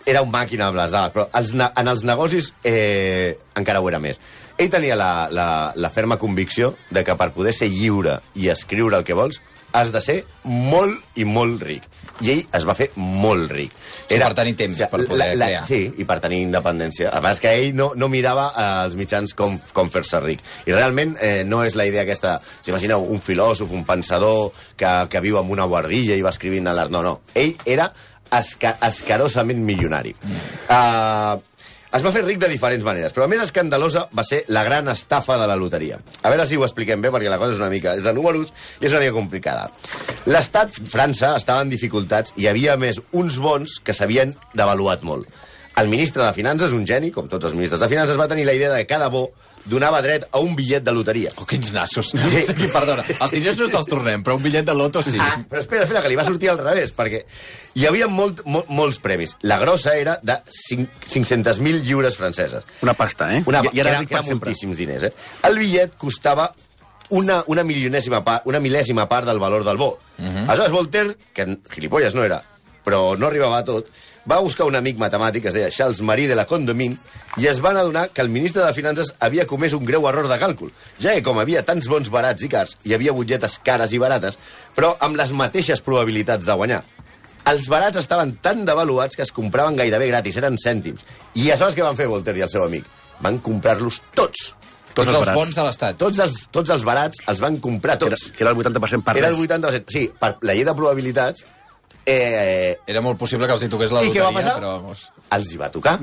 era 0.06 0.22
un 0.22 0.30
màquina 0.32 0.68
amb 0.70 0.78
les 0.78 0.90
dades, 0.90 1.12
però 1.12 1.26
els, 1.36 1.50
en 1.54 1.88
els 1.88 2.04
negocis 2.08 2.52
eh, 2.64 3.36
encara 3.58 3.80
ho 3.82 3.88
era 3.90 3.98
més. 4.00 4.20
Ell 4.60 4.68
tenia 4.68 4.96
la, 4.98 5.28
la, 5.32 5.72
la 5.74 5.88
ferma 5.88 6.18
convicció 6.20 6.74
de 6.92 7.00
que 7.00 7.14
per 7.16 7.30
poder 7.32 7.54
ser 7.56 7.70
lliure 7.72 8.18
i 8.36 8.50
escriure 8.52 8.98
el 8.98 9.06
que 9.08 9.16
vols, 9.16 9.38
has 9.72 9.88
de 9.94 10.02
ser 10.04 10.16
molt 10.44 11.16
i 11.16 11.24
molt 11.24 11.62
ric. 11.64 11.86
I 12.20 12.32
ell 12.34 12.42
es 12.58 12.66
va 12.68 12.74
fer 12.76 12.90
molt 12.98 13.54
ric. 13.54 13.72
Sí, 14.02 14.18
per 14.20 14.34
tenir 14.36 14.52
temps, 14.58 14.82
per 14.92 15.00
poder 15.08 15.30
crear. 15.32 15.62
Sí, 15.64 15.80
i 16.02 16.04
per 16.04 16.18
tenir 16.20 16.42
independència. 16.44 17.08
A 17.16 17.22
més 17.24 17.40
que 17.40 17.54
ell 17.56 17.72
no, 17.78 17.92
no 17.96 18.10
mirava 18.12 18.50
eh, 18.50 18.68
els 18.84 18.98
mitjans 19.00 19.32
com, 19.38 19.56
com 19.72 19.88
fer-se 19.94 20.20
ric. 20.26 20.44
I 20.68 20.76
realment 20.76 21.16
eh, 21.16 21.40
no 21.48 21.62
és 21.64 21.78
la 21.78 21.88
idea 21.88 22.04
aquesta... 22.04 22.36
S'imagineu 22.60 23.06
un 23.14 23.24
filòsof, 23.24 23.72
un 23.72 23.88
pensador 23.88 24.50
que, 24.76 24.92
que 25.08 25.24
viu 25.24 25.40
en 25.40 25.56
una 25.56 25.68
guardilla 25.70 26.18
i 26.18 26.26
va 26.26 26.34
escrivint 26.36 26.68
a 26.68 26.76
l'art. 26.76 26.92
No, 26.92 27.00
no. 27.06 27.20
Ell 27.32 27.56
era 27.64 27.88
esca 28.30 28.76
escarosament 28.86 29.64
milionari. 29.66 30.12
Mm. 30.22 30.42
Uh, 30.70 31.49
es 31.90 32.04
va 32.06 32.12
fer 32.14 32.22
ric 32.22 32.38
de 32.38 32.48
diferents 32.50 32.84
maneres, 32.86 33.10
però 33.10 33.24
la 33.24 33.32
més 33.32 33.42
escandalosa 33.42 34.04
va 34.14 34.22
ser 34.26 34.44
la 34.54 34.62
gran 34.66 34.86
estafa 34.92 35.34
de 35.40 35.48
la 35.50 35.56
loteria. 35.58 35.98
A 36.22 36.30
veure 36.30 36.46
si 36.46 36.58
ho 36.58 36.62
expliquem 36.62 37.02
bé, 37.02 37.10
perquè 37.10 37.30
la 37.32 37.38
cosa 37.40 37.56
és 37.56 37.62
una 37.62 37.70
mica... 37.72 37.96
És 37.98 38.06
de 38.06 38.12
números 38.14 38.52
i 38.78 38.86
és 38.86 38.94
una 38.94 39.02
mica 39.02 39.16
complicada. 39.16 39.66
L'estat, 40.30 40.78
França, 40.92 41.34
estava 41.40 41.64
en 41.66 41.72
dificultats 41.72 42.36
i 42.38 42.46
havia 42.46 42.76
més 42.78 43.02
uns 43.10 43.40
bons 43.42 43.80
que 43.82 43.96
s'havien 43.96 44.36
devaluat 44.54 45.02
molt. 45.02 45.26
El 45.80 45.90
ministre 45.90 46.22
de 46.22 46.34
Finances, 46.36 46.74
un 46.76 46.86
geni, 46.86 47.10
com 47.14 47.28
tots 47.30 47.48
els 47.48 47.58
ministres 47.58 47.82
de 47.82 47.90
Finances, 47.90 48.18
va 48.18 48.30
tenir 48.30 48.46
la 48.46 48.54
idea 48.54 48.70
de 48.70 48.82
que 48.82 48.90
cada 48.94 49.10
bo 49.10 49.30
donava 49.64 50.00
dret 50.02 50.26
a 50.30 50.40
un 50.40 50.54
bitllet 50.56 50.84
de 50.84 50.92
loteria. 50.92 51.32
Oh, 51.36 51.46
quins 51.48 51.72
nassos. 51.74 52.12
Sí. 52.14 52.42
sí, 52.46 52.68
perdona, 52.72 53.04
els 53.20 53.34
diners 53.34 53.58
no 53.60 53.68
te'ls 53.72 53.88
tornem, 53.90 54.22
però 54.24 54.36
un 54.38 54.44
bitllet 54.44 54.66
de 54.66 54.74
loto 54.76 55.02
sí. 55.04 55.18
Ah, 55.20 55.36
però 55.48 55.60
espera, 55.60 55.84
espera, 55.84 56.02
que 56.04 56.12
li 56.12 56.18
va 56.18 56.24
sortir 56.28 56.50
al 56.52 56.60
revés, 56.62 56.92
perquè 56.96 57.24
hi 57.74 57.86
havia 57.86 58.08
molt, 58.10 58.42
molt, 58.46 58.70
molts 58.72 59.00
premis. 59.02 59.36
La 59.42 59.58
grossa 59.60 59.96
era 59.98 60.18
de 60.22 60.38
cinc- 60.54 61.06
500.000 61.06 61.84
lliures 61.86 62.16
franceses. 62.16 62.64
Una 62.82 62.94
pasta, 62.94 63.30
eh? 63.36 63.42
Una, 63.46 63.62
I, 63.66 63.76
I 63.76 63.84
era 63.84 63.96
era, 63.98 64.06
era 64.08 64.22
moltíssims 64.30 64.78
diners, 64.80 65.10
eh? 65.10 65.12
El 65.48 65.58
bitllet 65.60 65.96
costava 66.00 66.50
una, 67.10 67.42
una 67.50 67.64
milionèsima 67.66 68.22
part, 68.24 68.46
una 68.46 68.60
mil·lèsima 68.62 69.06
part 69.10 69.26
del 69.26 69.38
valor 69.42 69.64
del 69.66 69.76
bo. 69.76 69.98
Uh 70.18 70.24
-huh. 70.24 70.44
Aleshores, 70.48 70.72
Voltaire, 70.72 71.16
que 71.32 71.58
gilipolles 71.74 72.14
no 72.14 72.24
era, 72.24 72.42
però 72.90 73.14
no 73.16 73.28
arribava 73.30 73.60
a 73.62 73.64
tot, 73.64 73.86
va 74.28 74.40
buscar 74.42 74.66
un 74.66 74.74
amic 74.76 74.98
matemàtic, 74.98 75.46
es 75.46 75.54
deia 75.54 75.70
Charles 75.70 76.00
Marie 76.02 76.26
de 76.28 76.34
la 76.36 76.44
Condomine, 76.50 76.98
i 77.38 77.46
es 77.46 77.60
van 77.62 77.76
adonar 77.78 78.08
que 78.10 78.20
el 78.20 78.28
ministre 78.28 78.64
de 78.66 78.74
Finances 78.74 79.12
havia 79.22 79.46
comès 79.46 79.72
un 79.78 79.84
greu 79.86 80.08
error 80.10 80.26
de 80.28 80.38
càlcul, 80.42 80.72
ja 81.00 81.14
que 81.14 81.22
com 81.22 81.38
havia 81.38 81.62
tants 81.66 81.86
bons 81.88 82.10
barats 82.10 82.42
i 82.42 82.50
cars, 82.50 82.74
hi 82.84 82.94
havia 82.96 83.14
butlletes 83.14 83.60
cares 83.64 83.94
i 83.94 84.00
barates, 84.02 84.36
però 84.76 84.96
amb 85.06 85.16
les 85.16 85.30
mateixes 85.32 85.80
probabilitats 85.86 86.44
de 86.48 86.56
guanyar. 86.58 86.82
Els 87.50 87.70
barats 87.72 87.96
estaven 87.96 88.34
tan 88.44 88.66
devaluats 88.68 89.16
que 89.16 89.22
es 89.24 89.30
compraven 89.32 89.78
gairebé 89.78 90.10
gratis, 90.10 90.36
eren 90.36 90.58
cèntims. 90.60 91.00
I 91.34 91.46
aleshores 91.48 91.78
què 91.78 91.86
van 91.86 91.96
fer 91.96 92.10
Voltaire 92.10 92.42
i 92.42 92.44
el 92.44 92.50
seu 92.52 92.66
amic? 92.66 92.84
Van 93.24 93.38
comprar-los 93.40 94.02
tots. 94.14 94.50
Tots 94.92 95.06
els 95.08 95.14
els 95.16 95.22
barats. 95.24 95.38
bons 95.38 95.54
de 95.56 95.64
l'Estat. 95.64 95.96
Tots 96.02 96.18
els, 96.26 96.36
tots 96.52 96.70
els 96.74 96.84
barats 96.84 97.22
els 97.30 97.40
van 97.40 97.56
comprar 97.62 97.96
Que 97.96 98.10
era, 98.10 98.16
tots. 98.18 98.30
que 98.36 98.44
era 98.44 98.50
el 98.52 98.58
80% 98.60 99.04
per 99.06 99.16
Era 99.16 99.28
res. 99.30 99.38
el 99.38 99.48
80%. 99.48 99.84
Sí, 99.94 100.10
per 100.20 100.34
la 100.42 100.52
llei 100.58 100.64
de 100.68 100.74
probabilitats, 100.74 101.46
eh, 102.06 102.76
Era 102.86 103.00
molt 103.04 103.18
possible 103.18 103.46
que 103.46 103.56
els 103.56 103.64
hi 103.64 103.70
toqués 103.72 103.92
la 103.94 104.02
I 104.04 104.10
què 104.10 104.20
loteria, 104.20 104.28
va 104.28 104.38
passar? 104.38 104.54
però... 104.58 104.76
Vamos. 104.80 105.08
els 105.36 105.52
hi 105.52 105.58
va 105.60 105.70
tocar. 105.70 105.98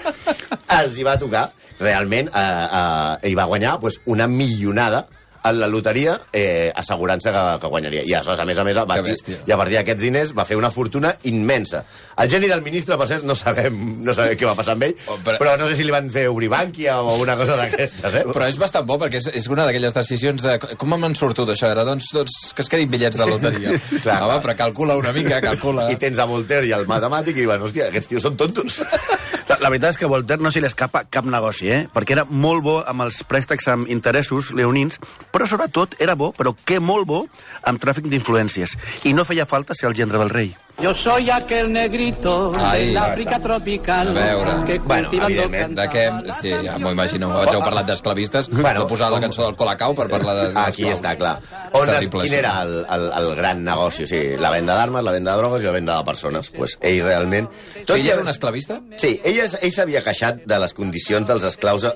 els 0.80 0.98
hi 0.98 1.06
va 1.06 1.16
tocar. 1.20 1.50
Realment, 1.78 2.30
eh, 2.32 2.66
eh, 2.80 3.28
ell 3.28 3.36
va 3.38 3.44
guanyar 3.50 3.76
pues, 3.80 4.00
una 4.06 4.26
milionada 4.26 5.06
en 5.50 5.60
la 5.60 5.68
loteria 5.70 6.16
eh, 6.32 6.72
assegurant-se 6.74 7.30
que, 7.32 7.44
que 7.62 7.70
guanyaria. 7.72 8.02
I 8.06 8.14
aleshores, 8.14 8.40
a 8.40 8.46
més 8.48 8.58
a 8.58 8.64
més, 8.66 8.76
va, 8.76 8.98
i 9.46 9.52
a 9.52 9.58
partir 9.60 9.76
d'aquests 9.78 10.02
diners 10.02 10.32
va 10.36 10.44
fer 10.48 10.56
una 10.58 10.70
fortuna 10.70 11.14
immensa. 11.30 11.84
El 12.18 12.30
geni 12.32 12.48
del 12.48 12.62
ministre, 12.64 12.96
per 12.98 13.06
cert, 13.10 13.24
no 13.28 13.34
sabem, 13.36 13.76
no 14.04 14.14
sabem 14.16 14.36
què 14.40 14.46
va 14.48 14.54
passar 14.58 14.74
amb 14.76 14.86
ell, 14.88 14.94
Oh, 15.06 15.18
però... 15.24 15.38
però- 15.40 15.56
no 15.60 15.68
sé 15.68 15.76
si 15.78 15.84
li 15.86 15.92
van 15.94 16.08
fer 16.10 16.26
obrir 16.28 16.48
bànquia 16.52 16.98
o 17.02 17.16
una 17.22 17.36
cosa 17.36 17.56
d'aquestes, 17.60 18.14
eh? 18.20 18.24
Però 18.32 18.46
és 18.48 18.56
bastant 18.58 18.86
bo, 18.88 18.96
perquè 19.00 19.20
és, 19.22 19.26
és 19.42 19.46
una 19.52 19.64
d'aquelles 19.68 19.94
decisions 19.94 20.42
de... 20.42 20.56
Com 20.76 20.94
me'n 20.96 21.14
surto 21.18 21.44
d'això? 21.48 21.70
Era, 21.72 21.84
doncs, 21.86 22.08
doncs, 22.14 22.36
que 22.56 22.64
es 22.64 22.68
quedin 22.72 22.90
bitllets 22.90 23.16
de 23.20 23.26
loteria. 23.28 23.76
Clar, 24.04 24.20
Home, 24.22 24.32
clar. 24.32 24.40
però 24.44 24.56
calcula 24.64 24.96
una 24.98 25.12
mica, 25.16 25.40
calcula. 25.44 25.88
I 25.92 25.96
tens 26.00 26.18
a 26.18 26.26
Voltaire 26.28 26.66
i 26.68 26.72
el 26.76 26.86
matemàtic 26.90 27.36
i 27.36 27.44
diuen, 27.44 27.62
hòstia, 27.62 27.90
aquests 27.92 28.10
tios 28.14 28.24
són 28.26 28.36
tontos. 28.40 28.80
La, 29.46 29.58
la 29.62 29.70
veritat 29.70 29.94
és 29.94 30.00
que 30.00 30.08
a 30.08 30.10
Voltaire 30.10 30.42
no 30.42 30.50
se 30.50 30.58
li 30.58 30.66
escapa 30.66 31.04
cap 31.06 31.26
negoci, 31.30 31.68
eh? 31.70 31.80
perquè 31.94 32.16
era 32.16 32.26
molt 32.26 32.64
bo 32.66 32.76
amb 32.82 33.06
els 33.06 33.20
préstecs 33.30 33.68
amb 33.70 33.90
interessos 33.92 34.50
leonins, 34.58 34.98
però 35.30 35.46
sobretot 35.46 35.94
era 36.02 36.18
bo, 36.18 36.32
però 36.34 36.56
que 36.66 36.80
molt 36.82 37.06
bo, 37.06 37.22
amb 37.62 37.82
tràfic 37.82 38.10
d'influències. 38.10 38.74
I 39.06 39.14
no 39.14 39.26
feia 39.28 39.46
falta 39.46 39.78
ser 39.78 39.86
el 39.90 39.94
gendre 39.94 40.18
del 40.18 40.34
rei. 40.34 40.50
Yo 40.78 40.94
soy 40.94 41.30
aquel 41.30 41.72
negrito 41.72 42.52
Ahí, 42.60 42.86
del 42.86 42.94
ya 42.94 43.04
África 43.04 43.38
tropical 43.40 44.08
A 44.08 44.12
veure. 44.12 44.52
que 44.66 44.78
Bueno, 44.80 45.08
cultivando 45.08 45.42
evidentment. 45.42 45.78
De 45.78 45.86
què? 45.88 46.34
Sí, 46.42 46.50
ja 46.66 46.74
m'ho 46.78 46.90
imagino. 46.92 47.30
Abans 47.32 47.54
heu 47.54 47.62
parlat 47.64 47.86
d'esclavistes. 47.88 48.50
Bueno, 48.50 48.62
Bueno, 48.62 48.86
posar 48.86 49.08
la 49.10 49.20
cançó 49.24 49.46
del 49.46 49.56
Colacau 49.56 49.94
per 49.96 50.06
parlar 50.10 50.34
de... 50.36 50.50
Aquí 50.60 50.84
està, 50.92 51.14
clar. 51.16 51.38
On 51.72 51.88
es, 51.88 52.10
quin 52.12 52.34
era 52.42 52.52
el, 52.62 52.74
el, 52.92 53.06
el 53.22 53.30
gran 53.40 53.64
negoci? 53.64 54.04
O 54.04 54.10
sigui, 54.10 54.36
la 54.36 54.50
venda 54.52 54.76
d'armes, 54.76 55.02
la 55.02 55.12
venda 55.16 55.32
de 55.32 55.38
drogues 55.40 55.62
i 55.64 55.70
la 55.70 55.72
venda 55.78 55.96
de 55.96 56.04
persones. 56.04 56.50
Pues 56.52 56.76
ell 56.82 57.00
realment... 57.08 57.48
O 57.48 57.86
sigui, 57.94 58.02
ell 58.10 58.12
era 58.18 58.20
un 58.26 58.28
esclavista? 58.34 58.78
Sí, 59.00 59.14
ell, 59.24 59.40
es- 59.46 59.56
ell 59.62 59.72
s'havia 59.72 60.04
queixat 60.04 60.44
de 60.44 60.58
les 60.60 60.76
condicions 60.76 61.24
dels 61.26 61.48
esclaus 61.54 61.88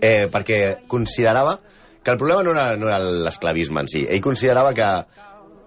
eh, 0.00 0.24
perquè 0.32 0.78
considerava 0.88 1.58
que 2.02 2.12
el 2.12 2.16
problema 2.16 2.42
no 2.46 2.52
era, 2.56 2.76
no 2.80 2.88
era 2.88 2.98
l'esclavisme 3.02 3.84
en 3.84 3.88
si. 3.92 4.06
Ell 4.08 4.22
considerava 4.24 4.72
que 4.72 4.88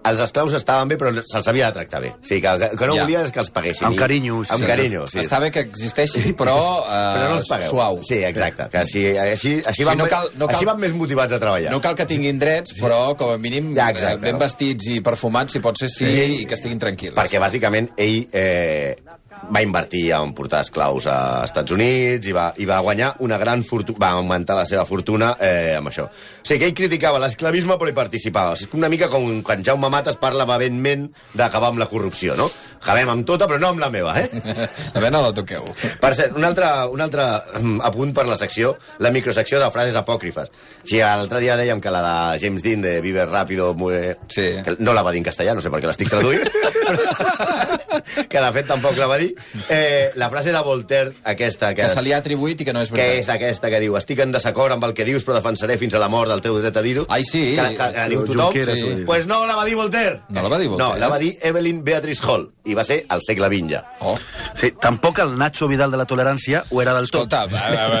els 0.04 0.20
esclaus 0.20 0.52
estaven 0.56 0.88
bé, 0.88 0.96
però 0.96 1.10
se'ls 1.12 1.48
havia 1.48 1.66
de 1.68 1.72
tractar 1.80 2.00
bé. 2.00 2.10
O 2.14 2.26
sigui, 2.26 2.40
que, 2.40 2.68
que 2.78 2.86
no 2.86 2.94
Ja. 2.96 3.02
volia 3.04 3.22
és 3.22 3.32
que 3.32 3.40
els 3.40 3.50
paguessin. 3.50 3.86
Amb 3.86 3.98
carinyo, 3.98 4.44
sí, 4.44 4.52
Amb 4.54 4.62
sí. 4.64 4.66
carinyo, 4.70 5.06
sí. 5.06 5.18
Està 5.20 5.40
bé 5.40 5.50
que 5.50 5.60
existeixi, 5.60 6.32
però, 6.34 6.56
eh, 6.88 7.14
però 7.16 7.28
no 7.28 7.36
els 7.38 7.48
pagueu. 7.48 7.70
suau. 7.70 8.00
Sí, 8.02 8.22
exacte. 8.24 8.68
Que 8.72 8.78
així, 8.78 9.04
així, 9.16 9.54
així, 9.64 9.82
Sí, 9.82 9.84
van, 9.84 9.98
no 9.98 10.06
cal- 10.08 10.30
no 10.36 10.46
cal- 10.46 10.56
així 10.56 10.64
van 10.64 10.78
més 10.80 10.92
motivats 10.94 11.32
a 11.32 11.38
treballar. 11.38 11.70
No 11.70 11.80
cal 11.80 11.94
que 11.94 12.06
tinguin 12.06 12.38
drets, 12.38 12.72
però 12.80 13.14
com 13.16 13.30
a 13.34 13.38
mínim 13.38 13.74
Ja, 13.76 13.88
eh, 13.88 13.92
exacte. 13.92 14.20
ben 14.24 14.38
vestits 14.38 14.86
i 14.88 15.00
perfumats, 15.00 15.52
si 15.52 15.60
pot 15.60 15.76
ser 15.78 15.88
sí, 15.90 16.06
Sí. 16.06 16.42
i 16.42 16.46
que 16.46 16.54
estiguin 16.54 16.78
tranquils. 16.78 17.14
Perquè, 17.14 17.38
bàsicament, 17.38 17.90
ell 17.96 18.26
eh, 18.32 18.96
va 19.48 19.62
invertir 19.64 20.10
en 20.16 20.34
portar 20.36 20.60
esclaus 20.64 21.06
a 21.10 21.44
Estats 21.46 21.72
Units 21.74 22.28
i 22.28 22.34
va, 22.36 22.50
i 22.60 22.66
va 22.68 22.80
guanyar 22.84 23.14
una 23.24 23.38
gran 23.40 23.64
fortuna, 23.66 23.98
va 24.02 24.10
augmentar 24.18 24.56
la 24.58 24.66
seva 24.68 24.84
fortuna 24.88 25.32
eh, 25.40 25.76
amb 25.78 25.90
això. 25.90 26.06
O 26.06 26.44
sigui, 26.44 26.60
que 26.60 26.68
ell 26.70 26.76
criticava 26.76 27.20
l'esclavisme 27.22 27.76
però 27.80 27.90
hi 27.90 27.96
participava. 27.96 28.56
És 28.58 28.68
una 28.76 28.90
mica 28.92 29.08
com 29.12 29.40
quan 29.46 29.64
Jaume 29.64 29.90
Matas 29.92 30.18
parla 30.20 30.46
vehement 30.50 31.08
d'acabar 31.36 31.70
amb 31.72 31.80
la 31.80 31.88
corrupció, 31.90 32.36
no? 32.38 32.50
Acabem 32.80 33.10
amb 33.12 33.26
tota, 33.28 33.48
però 33.48 33.60
no 33.60 33.72
amb 33.74 33.82
la 33.82 33.90
meva, 33.92 34.14
eh? 34.20 34.28
A 34.94 34.98
veure, 34.98 35.12
no 35.12 35.22
la 35.24 35.32
toqueu. 35.36 35.66
Per 36.00 36.12
cert, 36.16 36.36
un 36.38 36.46
altre, 36.48 36.68
un 36.92 37.02
altre 37.04 37.26
mm, 37.60 37.80
apunt 37.86 38.14
per 38.16 38.24
la 38.28 38.38
secció, 38.40 38.74
la 39.04 39.12
microsecció 39.14 39.60
de 39.60 39.68
frases 39.72 39.98
apòcrifes. 40.00 40.50
O 40.50 40.86
sigui, 40.86 41.02
l'altre 41.04 41.42
dia 41.44 41.58
dèiem 41.60 41.82
que 41.82 41.92
la 41.92 42.02
de 42.04 42.40
James 42.44 42.64
Dean, 42.64 42.84
de 42.84 42.98
Vive 43.04 43.26
Rápido, 43.26 43.74
muy... 43.74 43.98
Sí. 44.28 44.48
que 44.64 44.76
no 44.78 44.94
la 44.94 45.02
va 45.02 45.12
dir 45.12 45.20
en 45.20 45.28
castellà, 45.28 45.54
no 45.54 45.62
sé 45.64 45.70
per 45.72 45.82
què 45.82 45.90
l'estic 45.90 46.10
traduint, 46.10 46.46
que 48.32 48.40
de 48.40 48.52
fet 48.56 48.68
tampoc 48.70 48.96
la 48.98 49.10
va 49.10 49.20
dir. 49.20 49.29
Eh, 49.68 50.10
la 50.16 50.28
frase 50.30 50.52
de 50.52 50.60
Voltaire, 50.60 51.12
aquesta, 51.24 51.74
que, 51.74 51.82
Que 51.82 51.88
se 51.88 52.02
li 52.02 52.12
ha 52.12 52.18
atribuït 52.18 52.60
i 52.60 52.64
que 52.64 52.72
no 52.72 52.82
és 52.82 52.90
que 52.90 52.96
veritat. 52.96 53.20
és 53.20 53.28
aquesta 53.28 53.70
que 53.70 53.80
diu 53.80 53.96
estic 53.96 54.20
en 54.20 54.32
desacord 54.32 54.72
amb 54.72 54.84
el 54.84 54.94
que 54.94 55.04
dius 55.04 55.24
però 55.26 55.38
defensaré 55.38 55.78
fins 55.78 55.94
a 55.94 56.00
la 56.02 56.08
mort 56.08 56.30
del 56.30 56.40
teu 56.44 56.58
dret 56.60 56.76
a 56.76 56.82
dir-ho. 56.82 57.06
Ai, 57.08 57.24
sí. 57.24 57.56
Que, 57.56 57.68
que, 57.76 57.76
que 57.76 57.98
la 57.98 58.08
diu 58.08 58.24
tothom. 58.24 58.52
Junqueras, 58.52 58.78
sí. 58.78 59.04
Pues 59.06 59.26
no 59.26 59.46
la 59.46 59.56
va 59.56 59.64
dir 59.64 59.76
Voltaire. 59.76 60.20
No 60.28 60.42
la 60.42 60.48
va 60.48 60.58
dir 60.58 60.68
Voltaire? 60.68 60.94
No, 60.94 61.00
la 61.00 61.08
va 61.08 61.18
dir 61.18 61.36
Evelyn 61.42 61.82
Beatrice 61.84 62.24
Hall, 62.26 62.50
i 62.64 62.74
va 62.74 62.84
ser 62.84 63.02
al 63.08 63.22
segle 63.26 63.48
XX 63.48 63.70
ja. 63.70 63.84
Oh. 64.00 64.16
Sí, 64.54 64.72
tampoc 64.80 65.18
el 65.18 65.36
Nacho 65.38 65.68
Vidal 65.68 65.90
de 65.90 65.96
la 66.00 66.06
tolerància 66.06 66.64
ho 66.70 66.82
era 66.82 66.94
del 66.94 67.10
tot. 67.10 67.32
Escolta, 67.32 67.46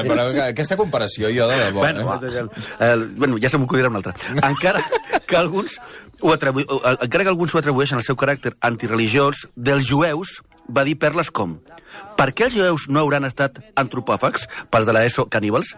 però 0.06 0.26
aquesta 0.48 0.76
comparació 0.76 1.30
jo 1.34 1.48
de 1.48 1.56
debò... 1.66 1.80
Bueno, 1.80 2.06
eh? 2.14 2.28
el, 2.38 2.50
el, 2.86 3.06
bueno, 3.16 3.38
ja 3.40 3.48
se 3.48 3.58
m'acudirà 3.58 3.88
un 3.88 3.96
altre. 4.00 4.14
Encara 4.42 4.82
que 5.26 5.36
alguns 5.36 5.78
ho 6.20 6.32
atribu... 6.32 6.60
encara 6.60 7.24
que 7.24 7.30
alguns 7.30 7.54
ho 7.54 7.58
atribueixen 7.60 7.98
al 8.00 8.04
seu 8.04 8.16
caràcter 8.20 8.54
antireligiós, 8.60 9.46
dels 9.56 9.88
jueus 9.88 10.40
va 10.68 10.84
dir 10.84 10.98
perles 10.98 11.30
com 11.30 11.58
per 12.20 12.30
què 12.36 12.46
els 12.46 12.54
jueus 12.54 12.86
no 12.92 13.00
hauran 13.00 13.24
estat 13.24 13.58
antropòfags, 13.80 14.46
pels 14.70 14.86
de 14.86 14.94
l'ESO 14.94 15.26
caníbals? 15.32 15.72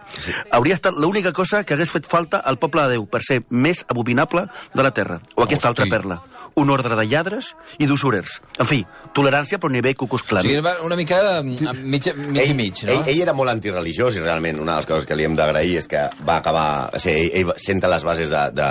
Hauria 0.51 0.75
estat 0.75 0.97
l'única 0.99 1.31
cosa 1.31 1.63
que 1.63 1.77
hagués 1.77 1.91
fet 1.93 2.09
falta 2.09 2.41
al 2.43 2.59
poble 2.59 2.83
de 2.83 2.97
Déu 2.97 3.05
per 3.09 3.23
ser 3.25 3.41
més 3.49 3.85
abominable 3.87 4.45
de 4.73 4.83
la 4.85 4.91
Terra. 4.91 5.21
O 5.35 5.45
aquesta 5.45 5.71
Hosti. 5.71 5.83
altra 5.85 5.87
perla. 5.89 6.19
Un 6.59 6.69
ordre 6.69 6.97
de 6.99 7.05
lladres 7.09 7.53
i 7.81 7.87
d'usurers. 7.89 8.35
En 8.61 8.67
fi, 8.69 8.83
tolerància 9.15 9.57
però 9.57 9.71
nivell 9.73 9.95
cucus 9.97 10.21
O 10.21 10.29
clan. 10.29 10.43
sigui, 10.45 10.59
una 10.85 10.97
mica 10.99 11.41
mm, 11.41 11.79
mig, 11.81 12.11
mig 12.27 12.51
i 12.51 12.53
mig, 12.53 12.83
no? 12.83 12.91
Ell, 12.91 13.07
ell 13.07 13.23
era 13.23 13.33
molt 13.33 13.49
antireligiós 13.49 14.19
i 14.19 14.21
realment 14.21 14.59
una 14.59 14.75
de 14.75 14.83
les 14.83 14.89
coses 14.91 15.07
que 15.09 15.15
li 15.15 15.25
hem 15.25 15.39
d'agrair 15.39 15.79
és 15.79 15.87
que 15.87 16.09
va 16.27 16.37
acabar... 16.43 16.91
O 16.93 16.99
sigui, 17.01 17.31
ell, 17.31 17.47
ell 17.55 17.57
senta 17.57 17.89
les 17.89 18.03
bases 18.05 18.29
de, 18.29 18.43
de 18.53 18.69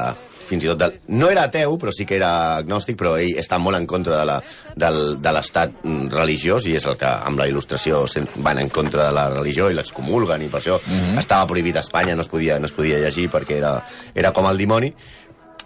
fins 0.52 0.66
i 0.66 0.71
tot... 0.71 0.78
De, 0.85 0.90
no 1.16 1.30
era 1.32 1.47
ateu, 1.49 1.75
però 1.80 1.92
sí 1.97 2.04
que 2.09 2.18
era 2.21 2.32
agnòstic, 2.61 2.97
però 3.00 3.16
ell 3.21 3.40
està 3.40 3.59
molt 3.59 3.80
en 3.80 3.87
contra 3.90 4.21
de 4.21 4.28
la- 4.28 4.38
del- 4.76 5.16
de 5.25 5.32
l'estat 5.35 5.80
mm, 5.82 6.12
religiós 6.12 6.68
i 6.68 6.76
és 6.78 6.87
el 6.87 6.97
que 7.00 7.09
amb 7.09 7.40
la 7.40 7.49
il·lustració 7.50 8.04
van 8.44 8.61
en 8.62 8.68
contra 8.71 9.09
de 9.09 9.16
la 9.16 9.26
religió 9.32 9.71
i 9.73 9.75
l'excomulguen 9.78 10.44
i 10.44 10.52
per 10.52 10.61
això 10.61 10.78
estava 11.18 11.49
prohibit 11.50 11.76
a 11.80 11.85
Espanya, 11.87 12.14
no 12.14 12.23
es 12.23 12.28
podia, 12.30 12.59
no 12.61 12.68
es 12.71 12.76
podia 12.76 13.00
llegir 13.02 13.28
perquè 13.32 13.59
era, 13.59 13.75
era 14.14 14.32
com 14.37 14.47
el 14.50 14.59
dimoni 14.61 14.92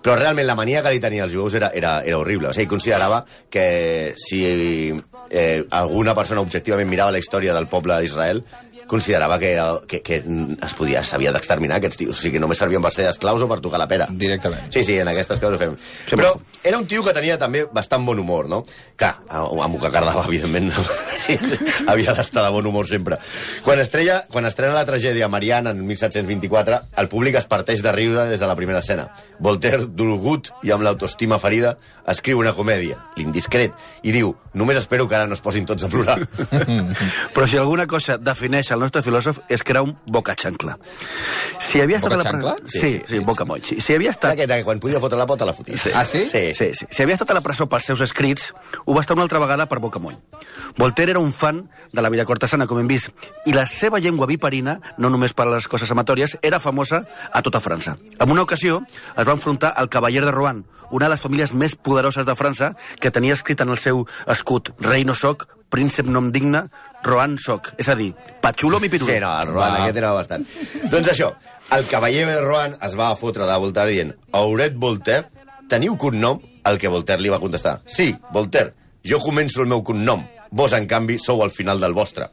però 0.06 0.14
realment 0.20 0.46
la 0.46 0.54
mania 0.54 0.84
que 0.84 0.92
li 0.94 1.00
tenia 1.02 1.24
als 1.24 1.32
jueus 1.34 1.56
era, 1.58 1.72
era, 1.74 1.96
era 2.06 2.18
horrible. 2.20 2.46
O 2.46 2.54
sigui, 2.54 2.68
considerava 2.70 3.24
que 3.50 4.12
si 4.14 4.92
eh, 5.30 5.64
alguna 5.74 6.14
persona 6.14 6.44
objectivament 6.44 6.86
mirava 6.86 7.10
la 7.10 7.18
història 7.18 7.50
del 7.56 7.66
poble 7.66 7.96
d'Israel, 7.98 8.44
considerava 8.86 9.38
que, 9.38 9.52
era, 9.52 9.66
que, 9.86 10.00
que 10.02 10.20
es 10.22 10.74
podia 10.78 11.02
s'havia 11.04 11.32
d'exterminar 11.34 11.80
aquests 11.80 12.00
tios. 12.00 12.16
O 12.16 12.20
sigui, 12.20 12.36
que 12.36 12.42
només 12.42 12.58
servien 12.60 12.82
per 12.84 12.92
ser 12.94 13.08
esclaus 13.10 13.42
o 13.42 13.48
per 13.50 13.60
tocar 13.64 13.80
la 13.82 13.88
pera. 13.90 14.06
Directament. 14.10 14.70
Sí, 14.72 14.84
sí, 14.86 14.98
en 15.02 15.10
aquestes 15.10 15.42
coses 15.42 15.58
ho 15.58 15.62
fem. 15.62 15.76
Però 16.12 16.32
era 16.66 16.78
un 16.78 16.86
tio 16.88 17.04
que 17.06 17.14
tenia 17.16 17.38
també 17.38 17.64
bastant 17.72 18.06
bon 18.06 18.20
humor, 18.22 18.48
no? 18.50 18.62
Que, 18.98 19.10
amb 19.28 19.74
el 19.74 19.80
que 19.82 19.92
cardava, 19.94 20.24
evidentment, 20.26 20.70
no. 20.72 20.86
Sí, 21.26 21.34
havia 21.90 22.12
d'estar 22.14 22.44
de 22.44 22.50
bon 22.54 22.66
humor 22.68 22.86
sempre. 22.86 23.16
Quan, 23.64 23.80
estrella, 23.82 24.20
quan 24.30 24.46
estrena 24.46 24.76
la 24.76 24.84
tragèdia 24.86 25.26
Mariana 25.32 25.72
en 25.74 25.80
1724, 25.88 26.78
el 27.02 27.08
públic 27.10 27.38
es 27.40 27.48
parteix 27.50 27.82
de 27.82 27.90
riure 27.96 28.28
des 28.30 28.38
de 28.38 28.46
la 28.46 28.54
primera 28.54 28.82
escena. 28.84 29.08
Voltaire, 29.42 29.88
dolgut 29.88 30.52
i 30.62 30.70
amb 30.74 30.86
l'autoestima 30.86 31.40
ferida, 31.42 31.74
escriu 32.06 32.38
una 32.38 32.54
comèdia, 32.54 33.00
l'indiscret, 33.16 33.74
i 34.06 34.14
diu, 34.14 34.36
només 34.54 34.78
espero 34.78 35.08
que 35.08 35.16
ara 35.18 35.26
no 35.26 35.34
es 35.34 35.42
posin 35.42 35.66
tots 35.66 35.88
a 35.88 35.90
plorar. 35.90 36.20
Però 37.34 37.48
si 37.50 37.58
alguna 37.58 37.88
cosa 37.90 38.20
defineix 38.22 38.70
el 38.76 38.82
nostre 38.84 39.02
filòsof 39.02 39.40
és 39.52 39.64
que 39.64 39.72
era 39.74 39.82
un 39.82 39.96
boca-xancla. 40.06 40.76
Si 41.58 41.80
havia 41.80 41.98
estat 41.98 42.12
a 42.12 42.18
la... 42.20 42.24
Boca-xancla? 42.24 42.54
Sí, 42.68 42.80
sí, 42.80 42.92
sí, 43.08 43.20
boca 43.24 43.44
moll. 43.48 43.62
Si, 43.64 43.80
si 43.80 43.96
havia 43.96 44.12
estat... 44.12 44.34
Aquest, 44.36 44.52
que 44.52 44.64
quan 44.68 44.80
podia 44.82 45.00
fotre 45.02 45.18
la 45.18 45.26
pota, 45.26 45.48
la 45.48 45.54
fotia. 45.56 45.76
Ah, 45.94 46.04
sí? 46.04 46.26
Sí, 46.28 46.52
Sí, 46.54 46.70
sí. 46.76 46.86
Si 46.90 47.02
havia 47.02 47.16
estat 47.16 47.32
a 47.32 47.38
la 47.38 47.42
presó 47.44 47.66
pels 47.70 47.88
seus 47.88 48.00
escrits, 48.04 48.52
ho 48.84 48.94
va 48.94 49.02
estar 49.02 49.16
una 49.16 49.24
altra 49.26 49.40
vegada 49.42 49.66
per 49.70 49.80
Bocamoll. 49.82 50.16
Voltaire 50.76 51.16
era 51.16 51.20
un 51.20 51.32
fan 51.32 51.64
de 51.92 52.02
la 52.02 52.10
vida 52.12 52.24
cortesana, 52.28 52.66
com 52.66 52.78
hem 52.80 52.88
vist, 52.90 53.10
i 53.46 53.54
la 53.56 53.66
seva 53.66 53.98
llengua 54.02 54.28
viperina, 54.28 54.78
no 54.98 55.10
només 55.10 55.32
per 55.32 55.46
a 55.48 55.54
les 55.54 55.68
coses 55.68 55.90
amatòries, 55.90 56.36
era 56.42 56.60
famosa 56.60 57.04
a 57.32 57.42
tota 57.42 57.60
França. 57.64 57.96
En 58.20 58.30
una 58.30 58.44
ocasió 58.44 58.82
es 59.16 59.26
va 59.26 59.32
enfrontar 59.32 59.72
al 59.76 59.88
cavaller 59.88 60.24
de 60.24 60.34
Rouen, 60.34 60.64
una 60.90 61.06
de 61.08 61.14
les 61.16 61.22
famílies 61.22 61.52
més 61.54 61.74
poderoses 61.74 62.26
de 62.26 62.36
França, 62.38 62.74
que 63.00 63.10
tenia 63.10 63.34
escrit 63.34 63.60
en 63.64 63.72
el 63.72 63.78
seu 63.80 64.04
escut 64.26 64.70
«Rei 64.80 65.04
no 65.04 65.14
soc, 65.14 65.48
príncep 65.72 66.06
no 66.06 66.22
em 66.24 66.30
digne, 66.34 66.64
Rohan 67.04 67.36
soc». 67.42 67.72
És 67.78 67.88
a 67.88 67.96
dir, 67.98 68.12
patxulo 68.42 68.80
mi 68.80 68.90
pirul. 68.92 69.08
Sí, 69.08 69.18
no, 69.22 69.32
el 69.40 69.52
Rohan 69.52 69.72
Va. 69.72 69.82
aquest 69.84 70.00
era 70.02 70.12
bastant. 70.16 70.46
doncs 70.90 71.12
això, 71.14 71.32
el 71.76 71.86
cavaller 71.90 72.26
de 72.28 72.40
Rohan 72.40 72.76
es 72.82 72.94
va 72.98 73.14
fotre 73.18 73.46
de 73.46 73.58
Voltaire 73.58 73.90
dient 73.90 74.14
Auret 74.32 74.76
Voltaire, 74.76 75.26
teniu 75.68 75.96
cognom? 75.96 76.40
El 76.66 76.78
que 76.82 76.90
Voltaire 76.90 77.22
li 77.22 77.30
va 77.30 77.40
contestar. 77.42 77.80
Sí, 77.86 78.12
Voltaire, 78.34 78.74
jo 79.06 79.20
començo 79.22 79.62
el 79.62 79.70
meu 79.70 79.82
cognom. 79.86 80.24
Vos, 80.50 80.72
en 80.72 80.86
canvi, 80.86 81.18
sou 81.18 81.42
al 81.42 81.50
final 81.50 81.80
del 81.82 81.94
vostre. 81.94 82.28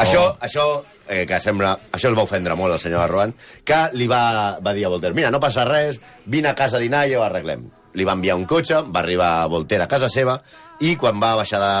Això, 0.00 0.24
això 0.40 0.64
eh, 1.08 1.26
que 1.28 1.40
sembla... 1.40 1.74
Això 1.92 2.08
el 2.08 2.16
va 2.16 2.24
ofendre 2.24 2.56
molt 2.56 2.74
el 2.74 2.80
senyor 2.80 3.10
Rohan, 3.10 3.34
que 3.64 3.84
li 3.96 4.08
va, 4.10 4.58
va 4.64 4.74
dir 4.76 4.86
a 4.86 4.92
Voltaire, 4.92 5.16
mira, 5.16 5.30
no 5.30 5.40
passa 5.40 5.66
res, 5.68 6.00
vine 6.24 6.52
a 6.52 6.56
casa 6.58 6.78
a 6.78 6.82
dinar 6.82 7.06
i 7.08 7.16
ho 7.16 7.22
arreglem. 7.24 7.68
Li 7.92 8.08
va 8.08 8.16
enviar 8.16 8.38
un 8.40 8.46
cotxe, 8.48 8.80
va 8.88 9.02
arribar 9.02 9.32
Voltaire 9.52 9.84
a 9.84 9.90
casa 9.90 10.08
seva, 10.08 10.38
i 10.82 10.96
quan 10.98 11.20
va 11.22 11.34
baixar 11.38 11.60
de... 11.62 11.74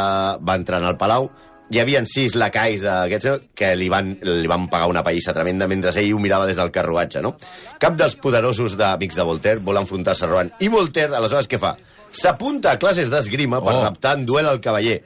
va 0.46 0.54
entrar 0.58 0.78
en 0.82 0.86
el 0.92 0.96
palau, 1.00 1.28
hi 1.72 1.80
havia 1.80 2.02
sis 2.06 2.34
lacais 2.36 2.82
d'aquests 2.84 3.46
que 3.56 3.70
li 3.78 3.88
van, 3.92 4.12
li 4.22 4.48
van 4.50 4.66
pagar 4.70 4.90
una 4.92 5.02
païssa 5.06 5.32
tremenda 5.34 5.66
mentre 5.70 5.92
ell 6.02 6.10
ho 6.14 6.20
mirava 6.20 6.46
des 6.46 6.58
del 6.60 6.70
carruatge, 6.74 7.22
no? 7.24 7.34
Cap 7.80 7.96
dels 7.96 8.14
poderosos 8.20 8.76
d'amics 8.76 9.16
de 9.16 9.24
Voltaire 9.24 9.62
vol 9.64 9.80
enfrontar-se 9.80 10.26
a 10.26 10.28
Rohan. 10.28 10.52
I 10.60 10.68
Voltaire, 10.68 11.16
aleshores, 11.16 11.48
què 11.48 11.58
fa? 11.62 11.74
S'apunta 12.12 12.74
a 12.74 12.78
classes 12.78 13.08
d'esgrima 13.08 13.62
per 13.64 13.72
Oh. 13.74 13.82
reptar 13.86 14.18
en 14.18 14.26
duel 14.28 14.46
al 14.50 14.60
cavaller. 14.60 15.00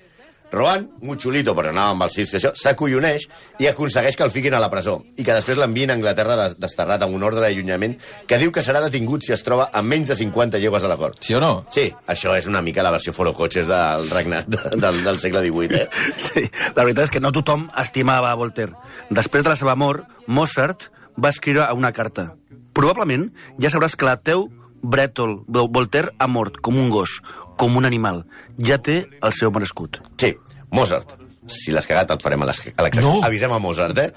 Rohan, 0.53 0.85
molt 1.03 1.21
xulito, 1.21 1.53
però 1.59 1.73
anava 1.73 1.91
amb 1.97 2.05
els 2.07 2.15
sis, 2.15 2.31
que 2.31 2.39
això, 2.39 2.53
s'acolloneix 2.55 3.25
i 3.59 3.67
aconsegueix 3.67 4.15
que 4.17 4.23
el 4.25 4.31
fiquin 4.31 4.55
a 4.55 4.61
la 4.63 4.69
presó 4.71 5.01
i 5.19 5.25
que 5.27 5.35
després 5.35 5.59
l'envien 5.59 5.91
a 5.91 5.97
Anglaterra 5.99 6.37
des- 6.39 6.55
desterrat 6.63 7.03
amb 7.03 7.17
un 7.19 7.25
ordre 7.27 7.41
d'allunyament 7.43 7.97
que 8.31 8.39
diu 8.39 8.53
que 8.55 8.63
serà 8.63 8.81
detingut 8.85 9.27
si 9.27 9.33
es 9.35 9.43
troba 9.43 9.67
amb 9.73 9.91
menys 9.91 10.09
de 10.13 10.17
50 10.21 10.61
llegües 10.63 10.85
a 10.87 10.89
la 10.93 10.97
cort. 10.97 11.19
Sí 11.21 11.35
o 11.35 11.41
no? 11.43 11.65
Sí, 11.69 11.89
això 12.07 12.37
és 12.39 12.47
una 12.47 12.63
mica 12.63 12.85
la 12.87 12.93
versió 12.95 13.13
forocoches 13.13 13.67
del 13.67 14.09
regnat 14.11 14.47
de, 14.47 14.61
del, 14.79 15.03
del 15.05 15.19
segle 15.19 15.43
XVIII, 15.49 15.81
eh? 15.83 15.89
Sí, 16.29 16.47
la 16.77 16.85
veritat 16.85 17.05
és 17.09 17.11
que 17.17 17.21
no 17.21 17.33
tothom 17.35 17.67
estimava 17.83 18.31
a 18.31 18.39
Voltaire. 18.39 18.73
Després 19.11 19.43
de 19.43 19.51
la 19.51 19.57
seva 19.59 19.75
mort, 19.75 20.07
Mozart 20.29 20.89
va 21.19 21.31
escriure 21.35 21.67
una 21.75 21.91
carta. 21.93 22.35
Probablement 22.77 23.31
ja 23.59 23.71
sabràs 23.73 23.97
que 23.97 24.07
la 24.07 24.17
teu 24.21 24.47
Brètol, 24.87 25.41
Voltaire 25.49 26.13
ha 26.21 26.27
mort 26.31 26.61
com 26.63 26.77
un 26.79 26.91
gos, 26.93 27.17
com 27.57 27.77
un 27.77 27.85
animal. 27.89 28.25
Ja 28.63 28.79
té 28.79 29.07
el 29.23 29.33
seu 29.33 29.51
merescut. 29.51 30.01
Sí, 30.21 30.35
Mozart. 30.71 31.17
si 31.47 31.71
l'has 31.71 31.87
cagat 31.87 32.11
et 32.11 32.23
farem 32.23 32.43
a 32.43 32.47
l'ex- 32.49 32.99
No. 33.01 33.21
Avisem 33.23 33.53
a 33.53 33.59
Mozart, 33.63 33.97
eh? 33.99 34.13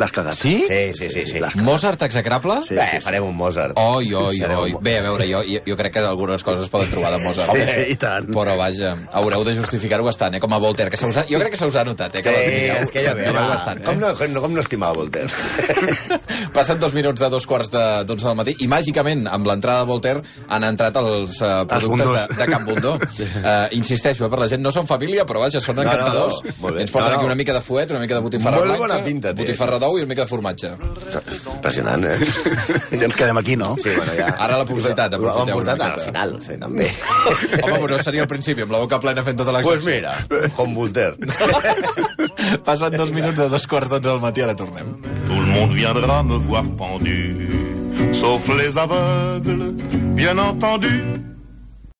L'has 0.00 0.12
cagat. 0.16 0.34
Sí? 0.38 0.54
Sí, 0.66 0.80
sí, 0.96 1.10
sí. 1.12 1.22
sí. 1.28 1.40
Mozart 1.60 2.00
execrable? 2.06 2.54
Sí, 2.66 2.74
Bé, 2.78 3.00
farem 3.04 3.26
un 3.28 3.34
Mozart. 3.36 3.76
Oi, 3.76 4.14
oi, 4.16 4.40
oi. 4.42 4.74
Bé, 4.80 4.94
a 4.98 5.02
veure, 5.04 5.26
jo, 5.28 5.42
jo, 5.66 5.76
crec 5.76 5.92
que 5.98 6.00
algunes 6.08 6.42
coses 6.46 6.64
es 6.64 6.70
poden 6.72 6.88
trobar 6.90 7.10
de 7.12 7.18
Mozart. 7.24 7.50
Home, 7.52 7.66
sí, 7.68 7.84
i 7.92 7.96
tant. 8.00 8.30
Però 8.32 8.54
vaja, 8.56 8.94
haureu 9.20 9.44
de 9.44 9.54
justificar-ho 9.58 10.06
bastant, 10.06 10.38
eh? 10.38 10.40
Com 10.40 10.54
a 10.56 10.60
Voltaire, 10.62 10.90
que 10.90 10.96
se 10.96 11.04
us 11.10 11.18
ha... 11.20 11.26
jo 11.28 11.38
crec 11.42 11.52
que 11.52 11.60
se 11.60 11.68
us 11.68 11.76
ha 11.76 11.84
notat, 11.84 12.16
eh? 12.16 12.22
Sí, 12.22 12.30
Que 12.30 12.34
l'admireu- 12.34 12.82
és 12.86 12.90
que 12.94 13.04
ja 13.04 13.12
ve, 13.18 13.28
bastant, 13.36 13.82
eh? 13.82 13.84
com, 13.90 14.00
no, 14.00 14.14
com, 14.16 14.38
com 14.46 14.54
no 14.56 14.64
estimava 14.64 14.94
Voltaire? 14.96 15.28
Passen 16.54 16.80
dos 16.80 16.94
minuts 16.96 17.20
de 17.20 17.28
dos 17.30 17.46
quarts 17.46 17.70
de 17.70 17.84
dotze 18.08 18.26
del 18.26 18.36
matí 18.38 18.54
i 18.64 18.68
màgicament, 18.70 19.26
amb 19.30 19.46
l'entrada 19.46 19.84
de 19.84 19.90
Voltaire, 19.90 20.22
han 20.48 20.64
entrat 20.66 20.96
els 21.00 21.36
uh, 21.42 21.62
productes 21.68 22.06
bundós. 22.08 22.26
de, 22.32 22.38
de 22.40 22.48
Can 22.54 22.66
Bundó. 22.68 22.96
Uh, 23.40 23.66
insisteixo, 23.76 24.24
eh, 24.26 24.28
per 24.30 24.38
la 24.40 24.46
gent, 24.50 24.60
no 24.62 24.70
són 24.72 24.86
família, 24.88 25.24
però 25.26 25.40
vaja, 25.42 25.60
són 25.64 25.76
no, 25.78 25.82
encantadors. 25.82 26.40
no, 26.44 26.52
molt 26.60 26.76
bé. 26.76 26.82
Ens 26.84 26.92
porten 26.92 27.08
No, 27.10 27.14
no. 27.14 27.20
aquí 27.20 27.26
una 27.30 27.36
mica 27.38 27.54
de 27.56 27.60
fuet, 27.64 27.90
una 27.90 28.00
mica 28.02 28.14
de 28.18 28.20
botifarra 28.24 28.58
Molt 28.58 28.68
blanca, 28.68 28.82
bona 28.84 28.98
pinta 29.04 29.32
botifarra 29.36 29.78
d'ou 29.90 29.98
i 29.98 30.04
una 30.04 30.10
mica 30.12 30.22
de 30.22 30.30
formatge. 30.30 30.70
Impressionant, 31.50 32.04
eh? 32.06 32.16
Ja 32.94 33.06
ens 33.08 33.16
quedem 33.18 33.38
aquí, 33.40 33.56
no? 33.58 33.72
Sí, 33.82 33.90
bueno, 33.96 34.12
ja... 34.16 34.28
Ara 34.38 34.60
la 34.60 34.66
publicitat, 34.68 35.14
aprofiteu 35.16 35.42
una 35.48 35.56
portat 35.58 35.80
al 35.82 35.90
miqueta. 35.90 36.06
final, 36.06 36.34
sí, 36.46 36.58
també. 36.62 36.86
Home, 37.64 37.80
però 37.84 37.98
seria 38.02 38.22
al 38.24 38.30
principi, 38.30 38.62
amb 38.66 38.74
la 38.76 38.82
boca 38.84 39.00
plena 39.02 39.24
fent 39.26 39.40
tota 39.40 39.54
la 39.56 39.62
Doncs 39.64 39.82
pues 39.82 39.88
mira, 39.88 40.14
com 40.56 40.74
Voltaire. 40.74 41.16
Passen 42.66 42.96
dos 42.96 43.10
minuts 43.16 43.38
de 43.40 43.48
dos 43.52 43.66
quarts 43.70 43.90
d'onze 43.90 44.08
del 44.08 44.22
matí, 44.22 44.44
ara 44.46 44.54
tornem. 44.58 44.94
Tout 45.26 45.40
le 45.42 45.50
monde 45.50 45.74
viendra 45.74 46.22
me 46.22 46.38
voir 46.46 46.64
pendu, 46.78 47.18
sauf 48.14 48.48
les 48.54 48.76
aveugles, 48.78 49.74
bien 50.18 50.38
entendu. 50.38 51.29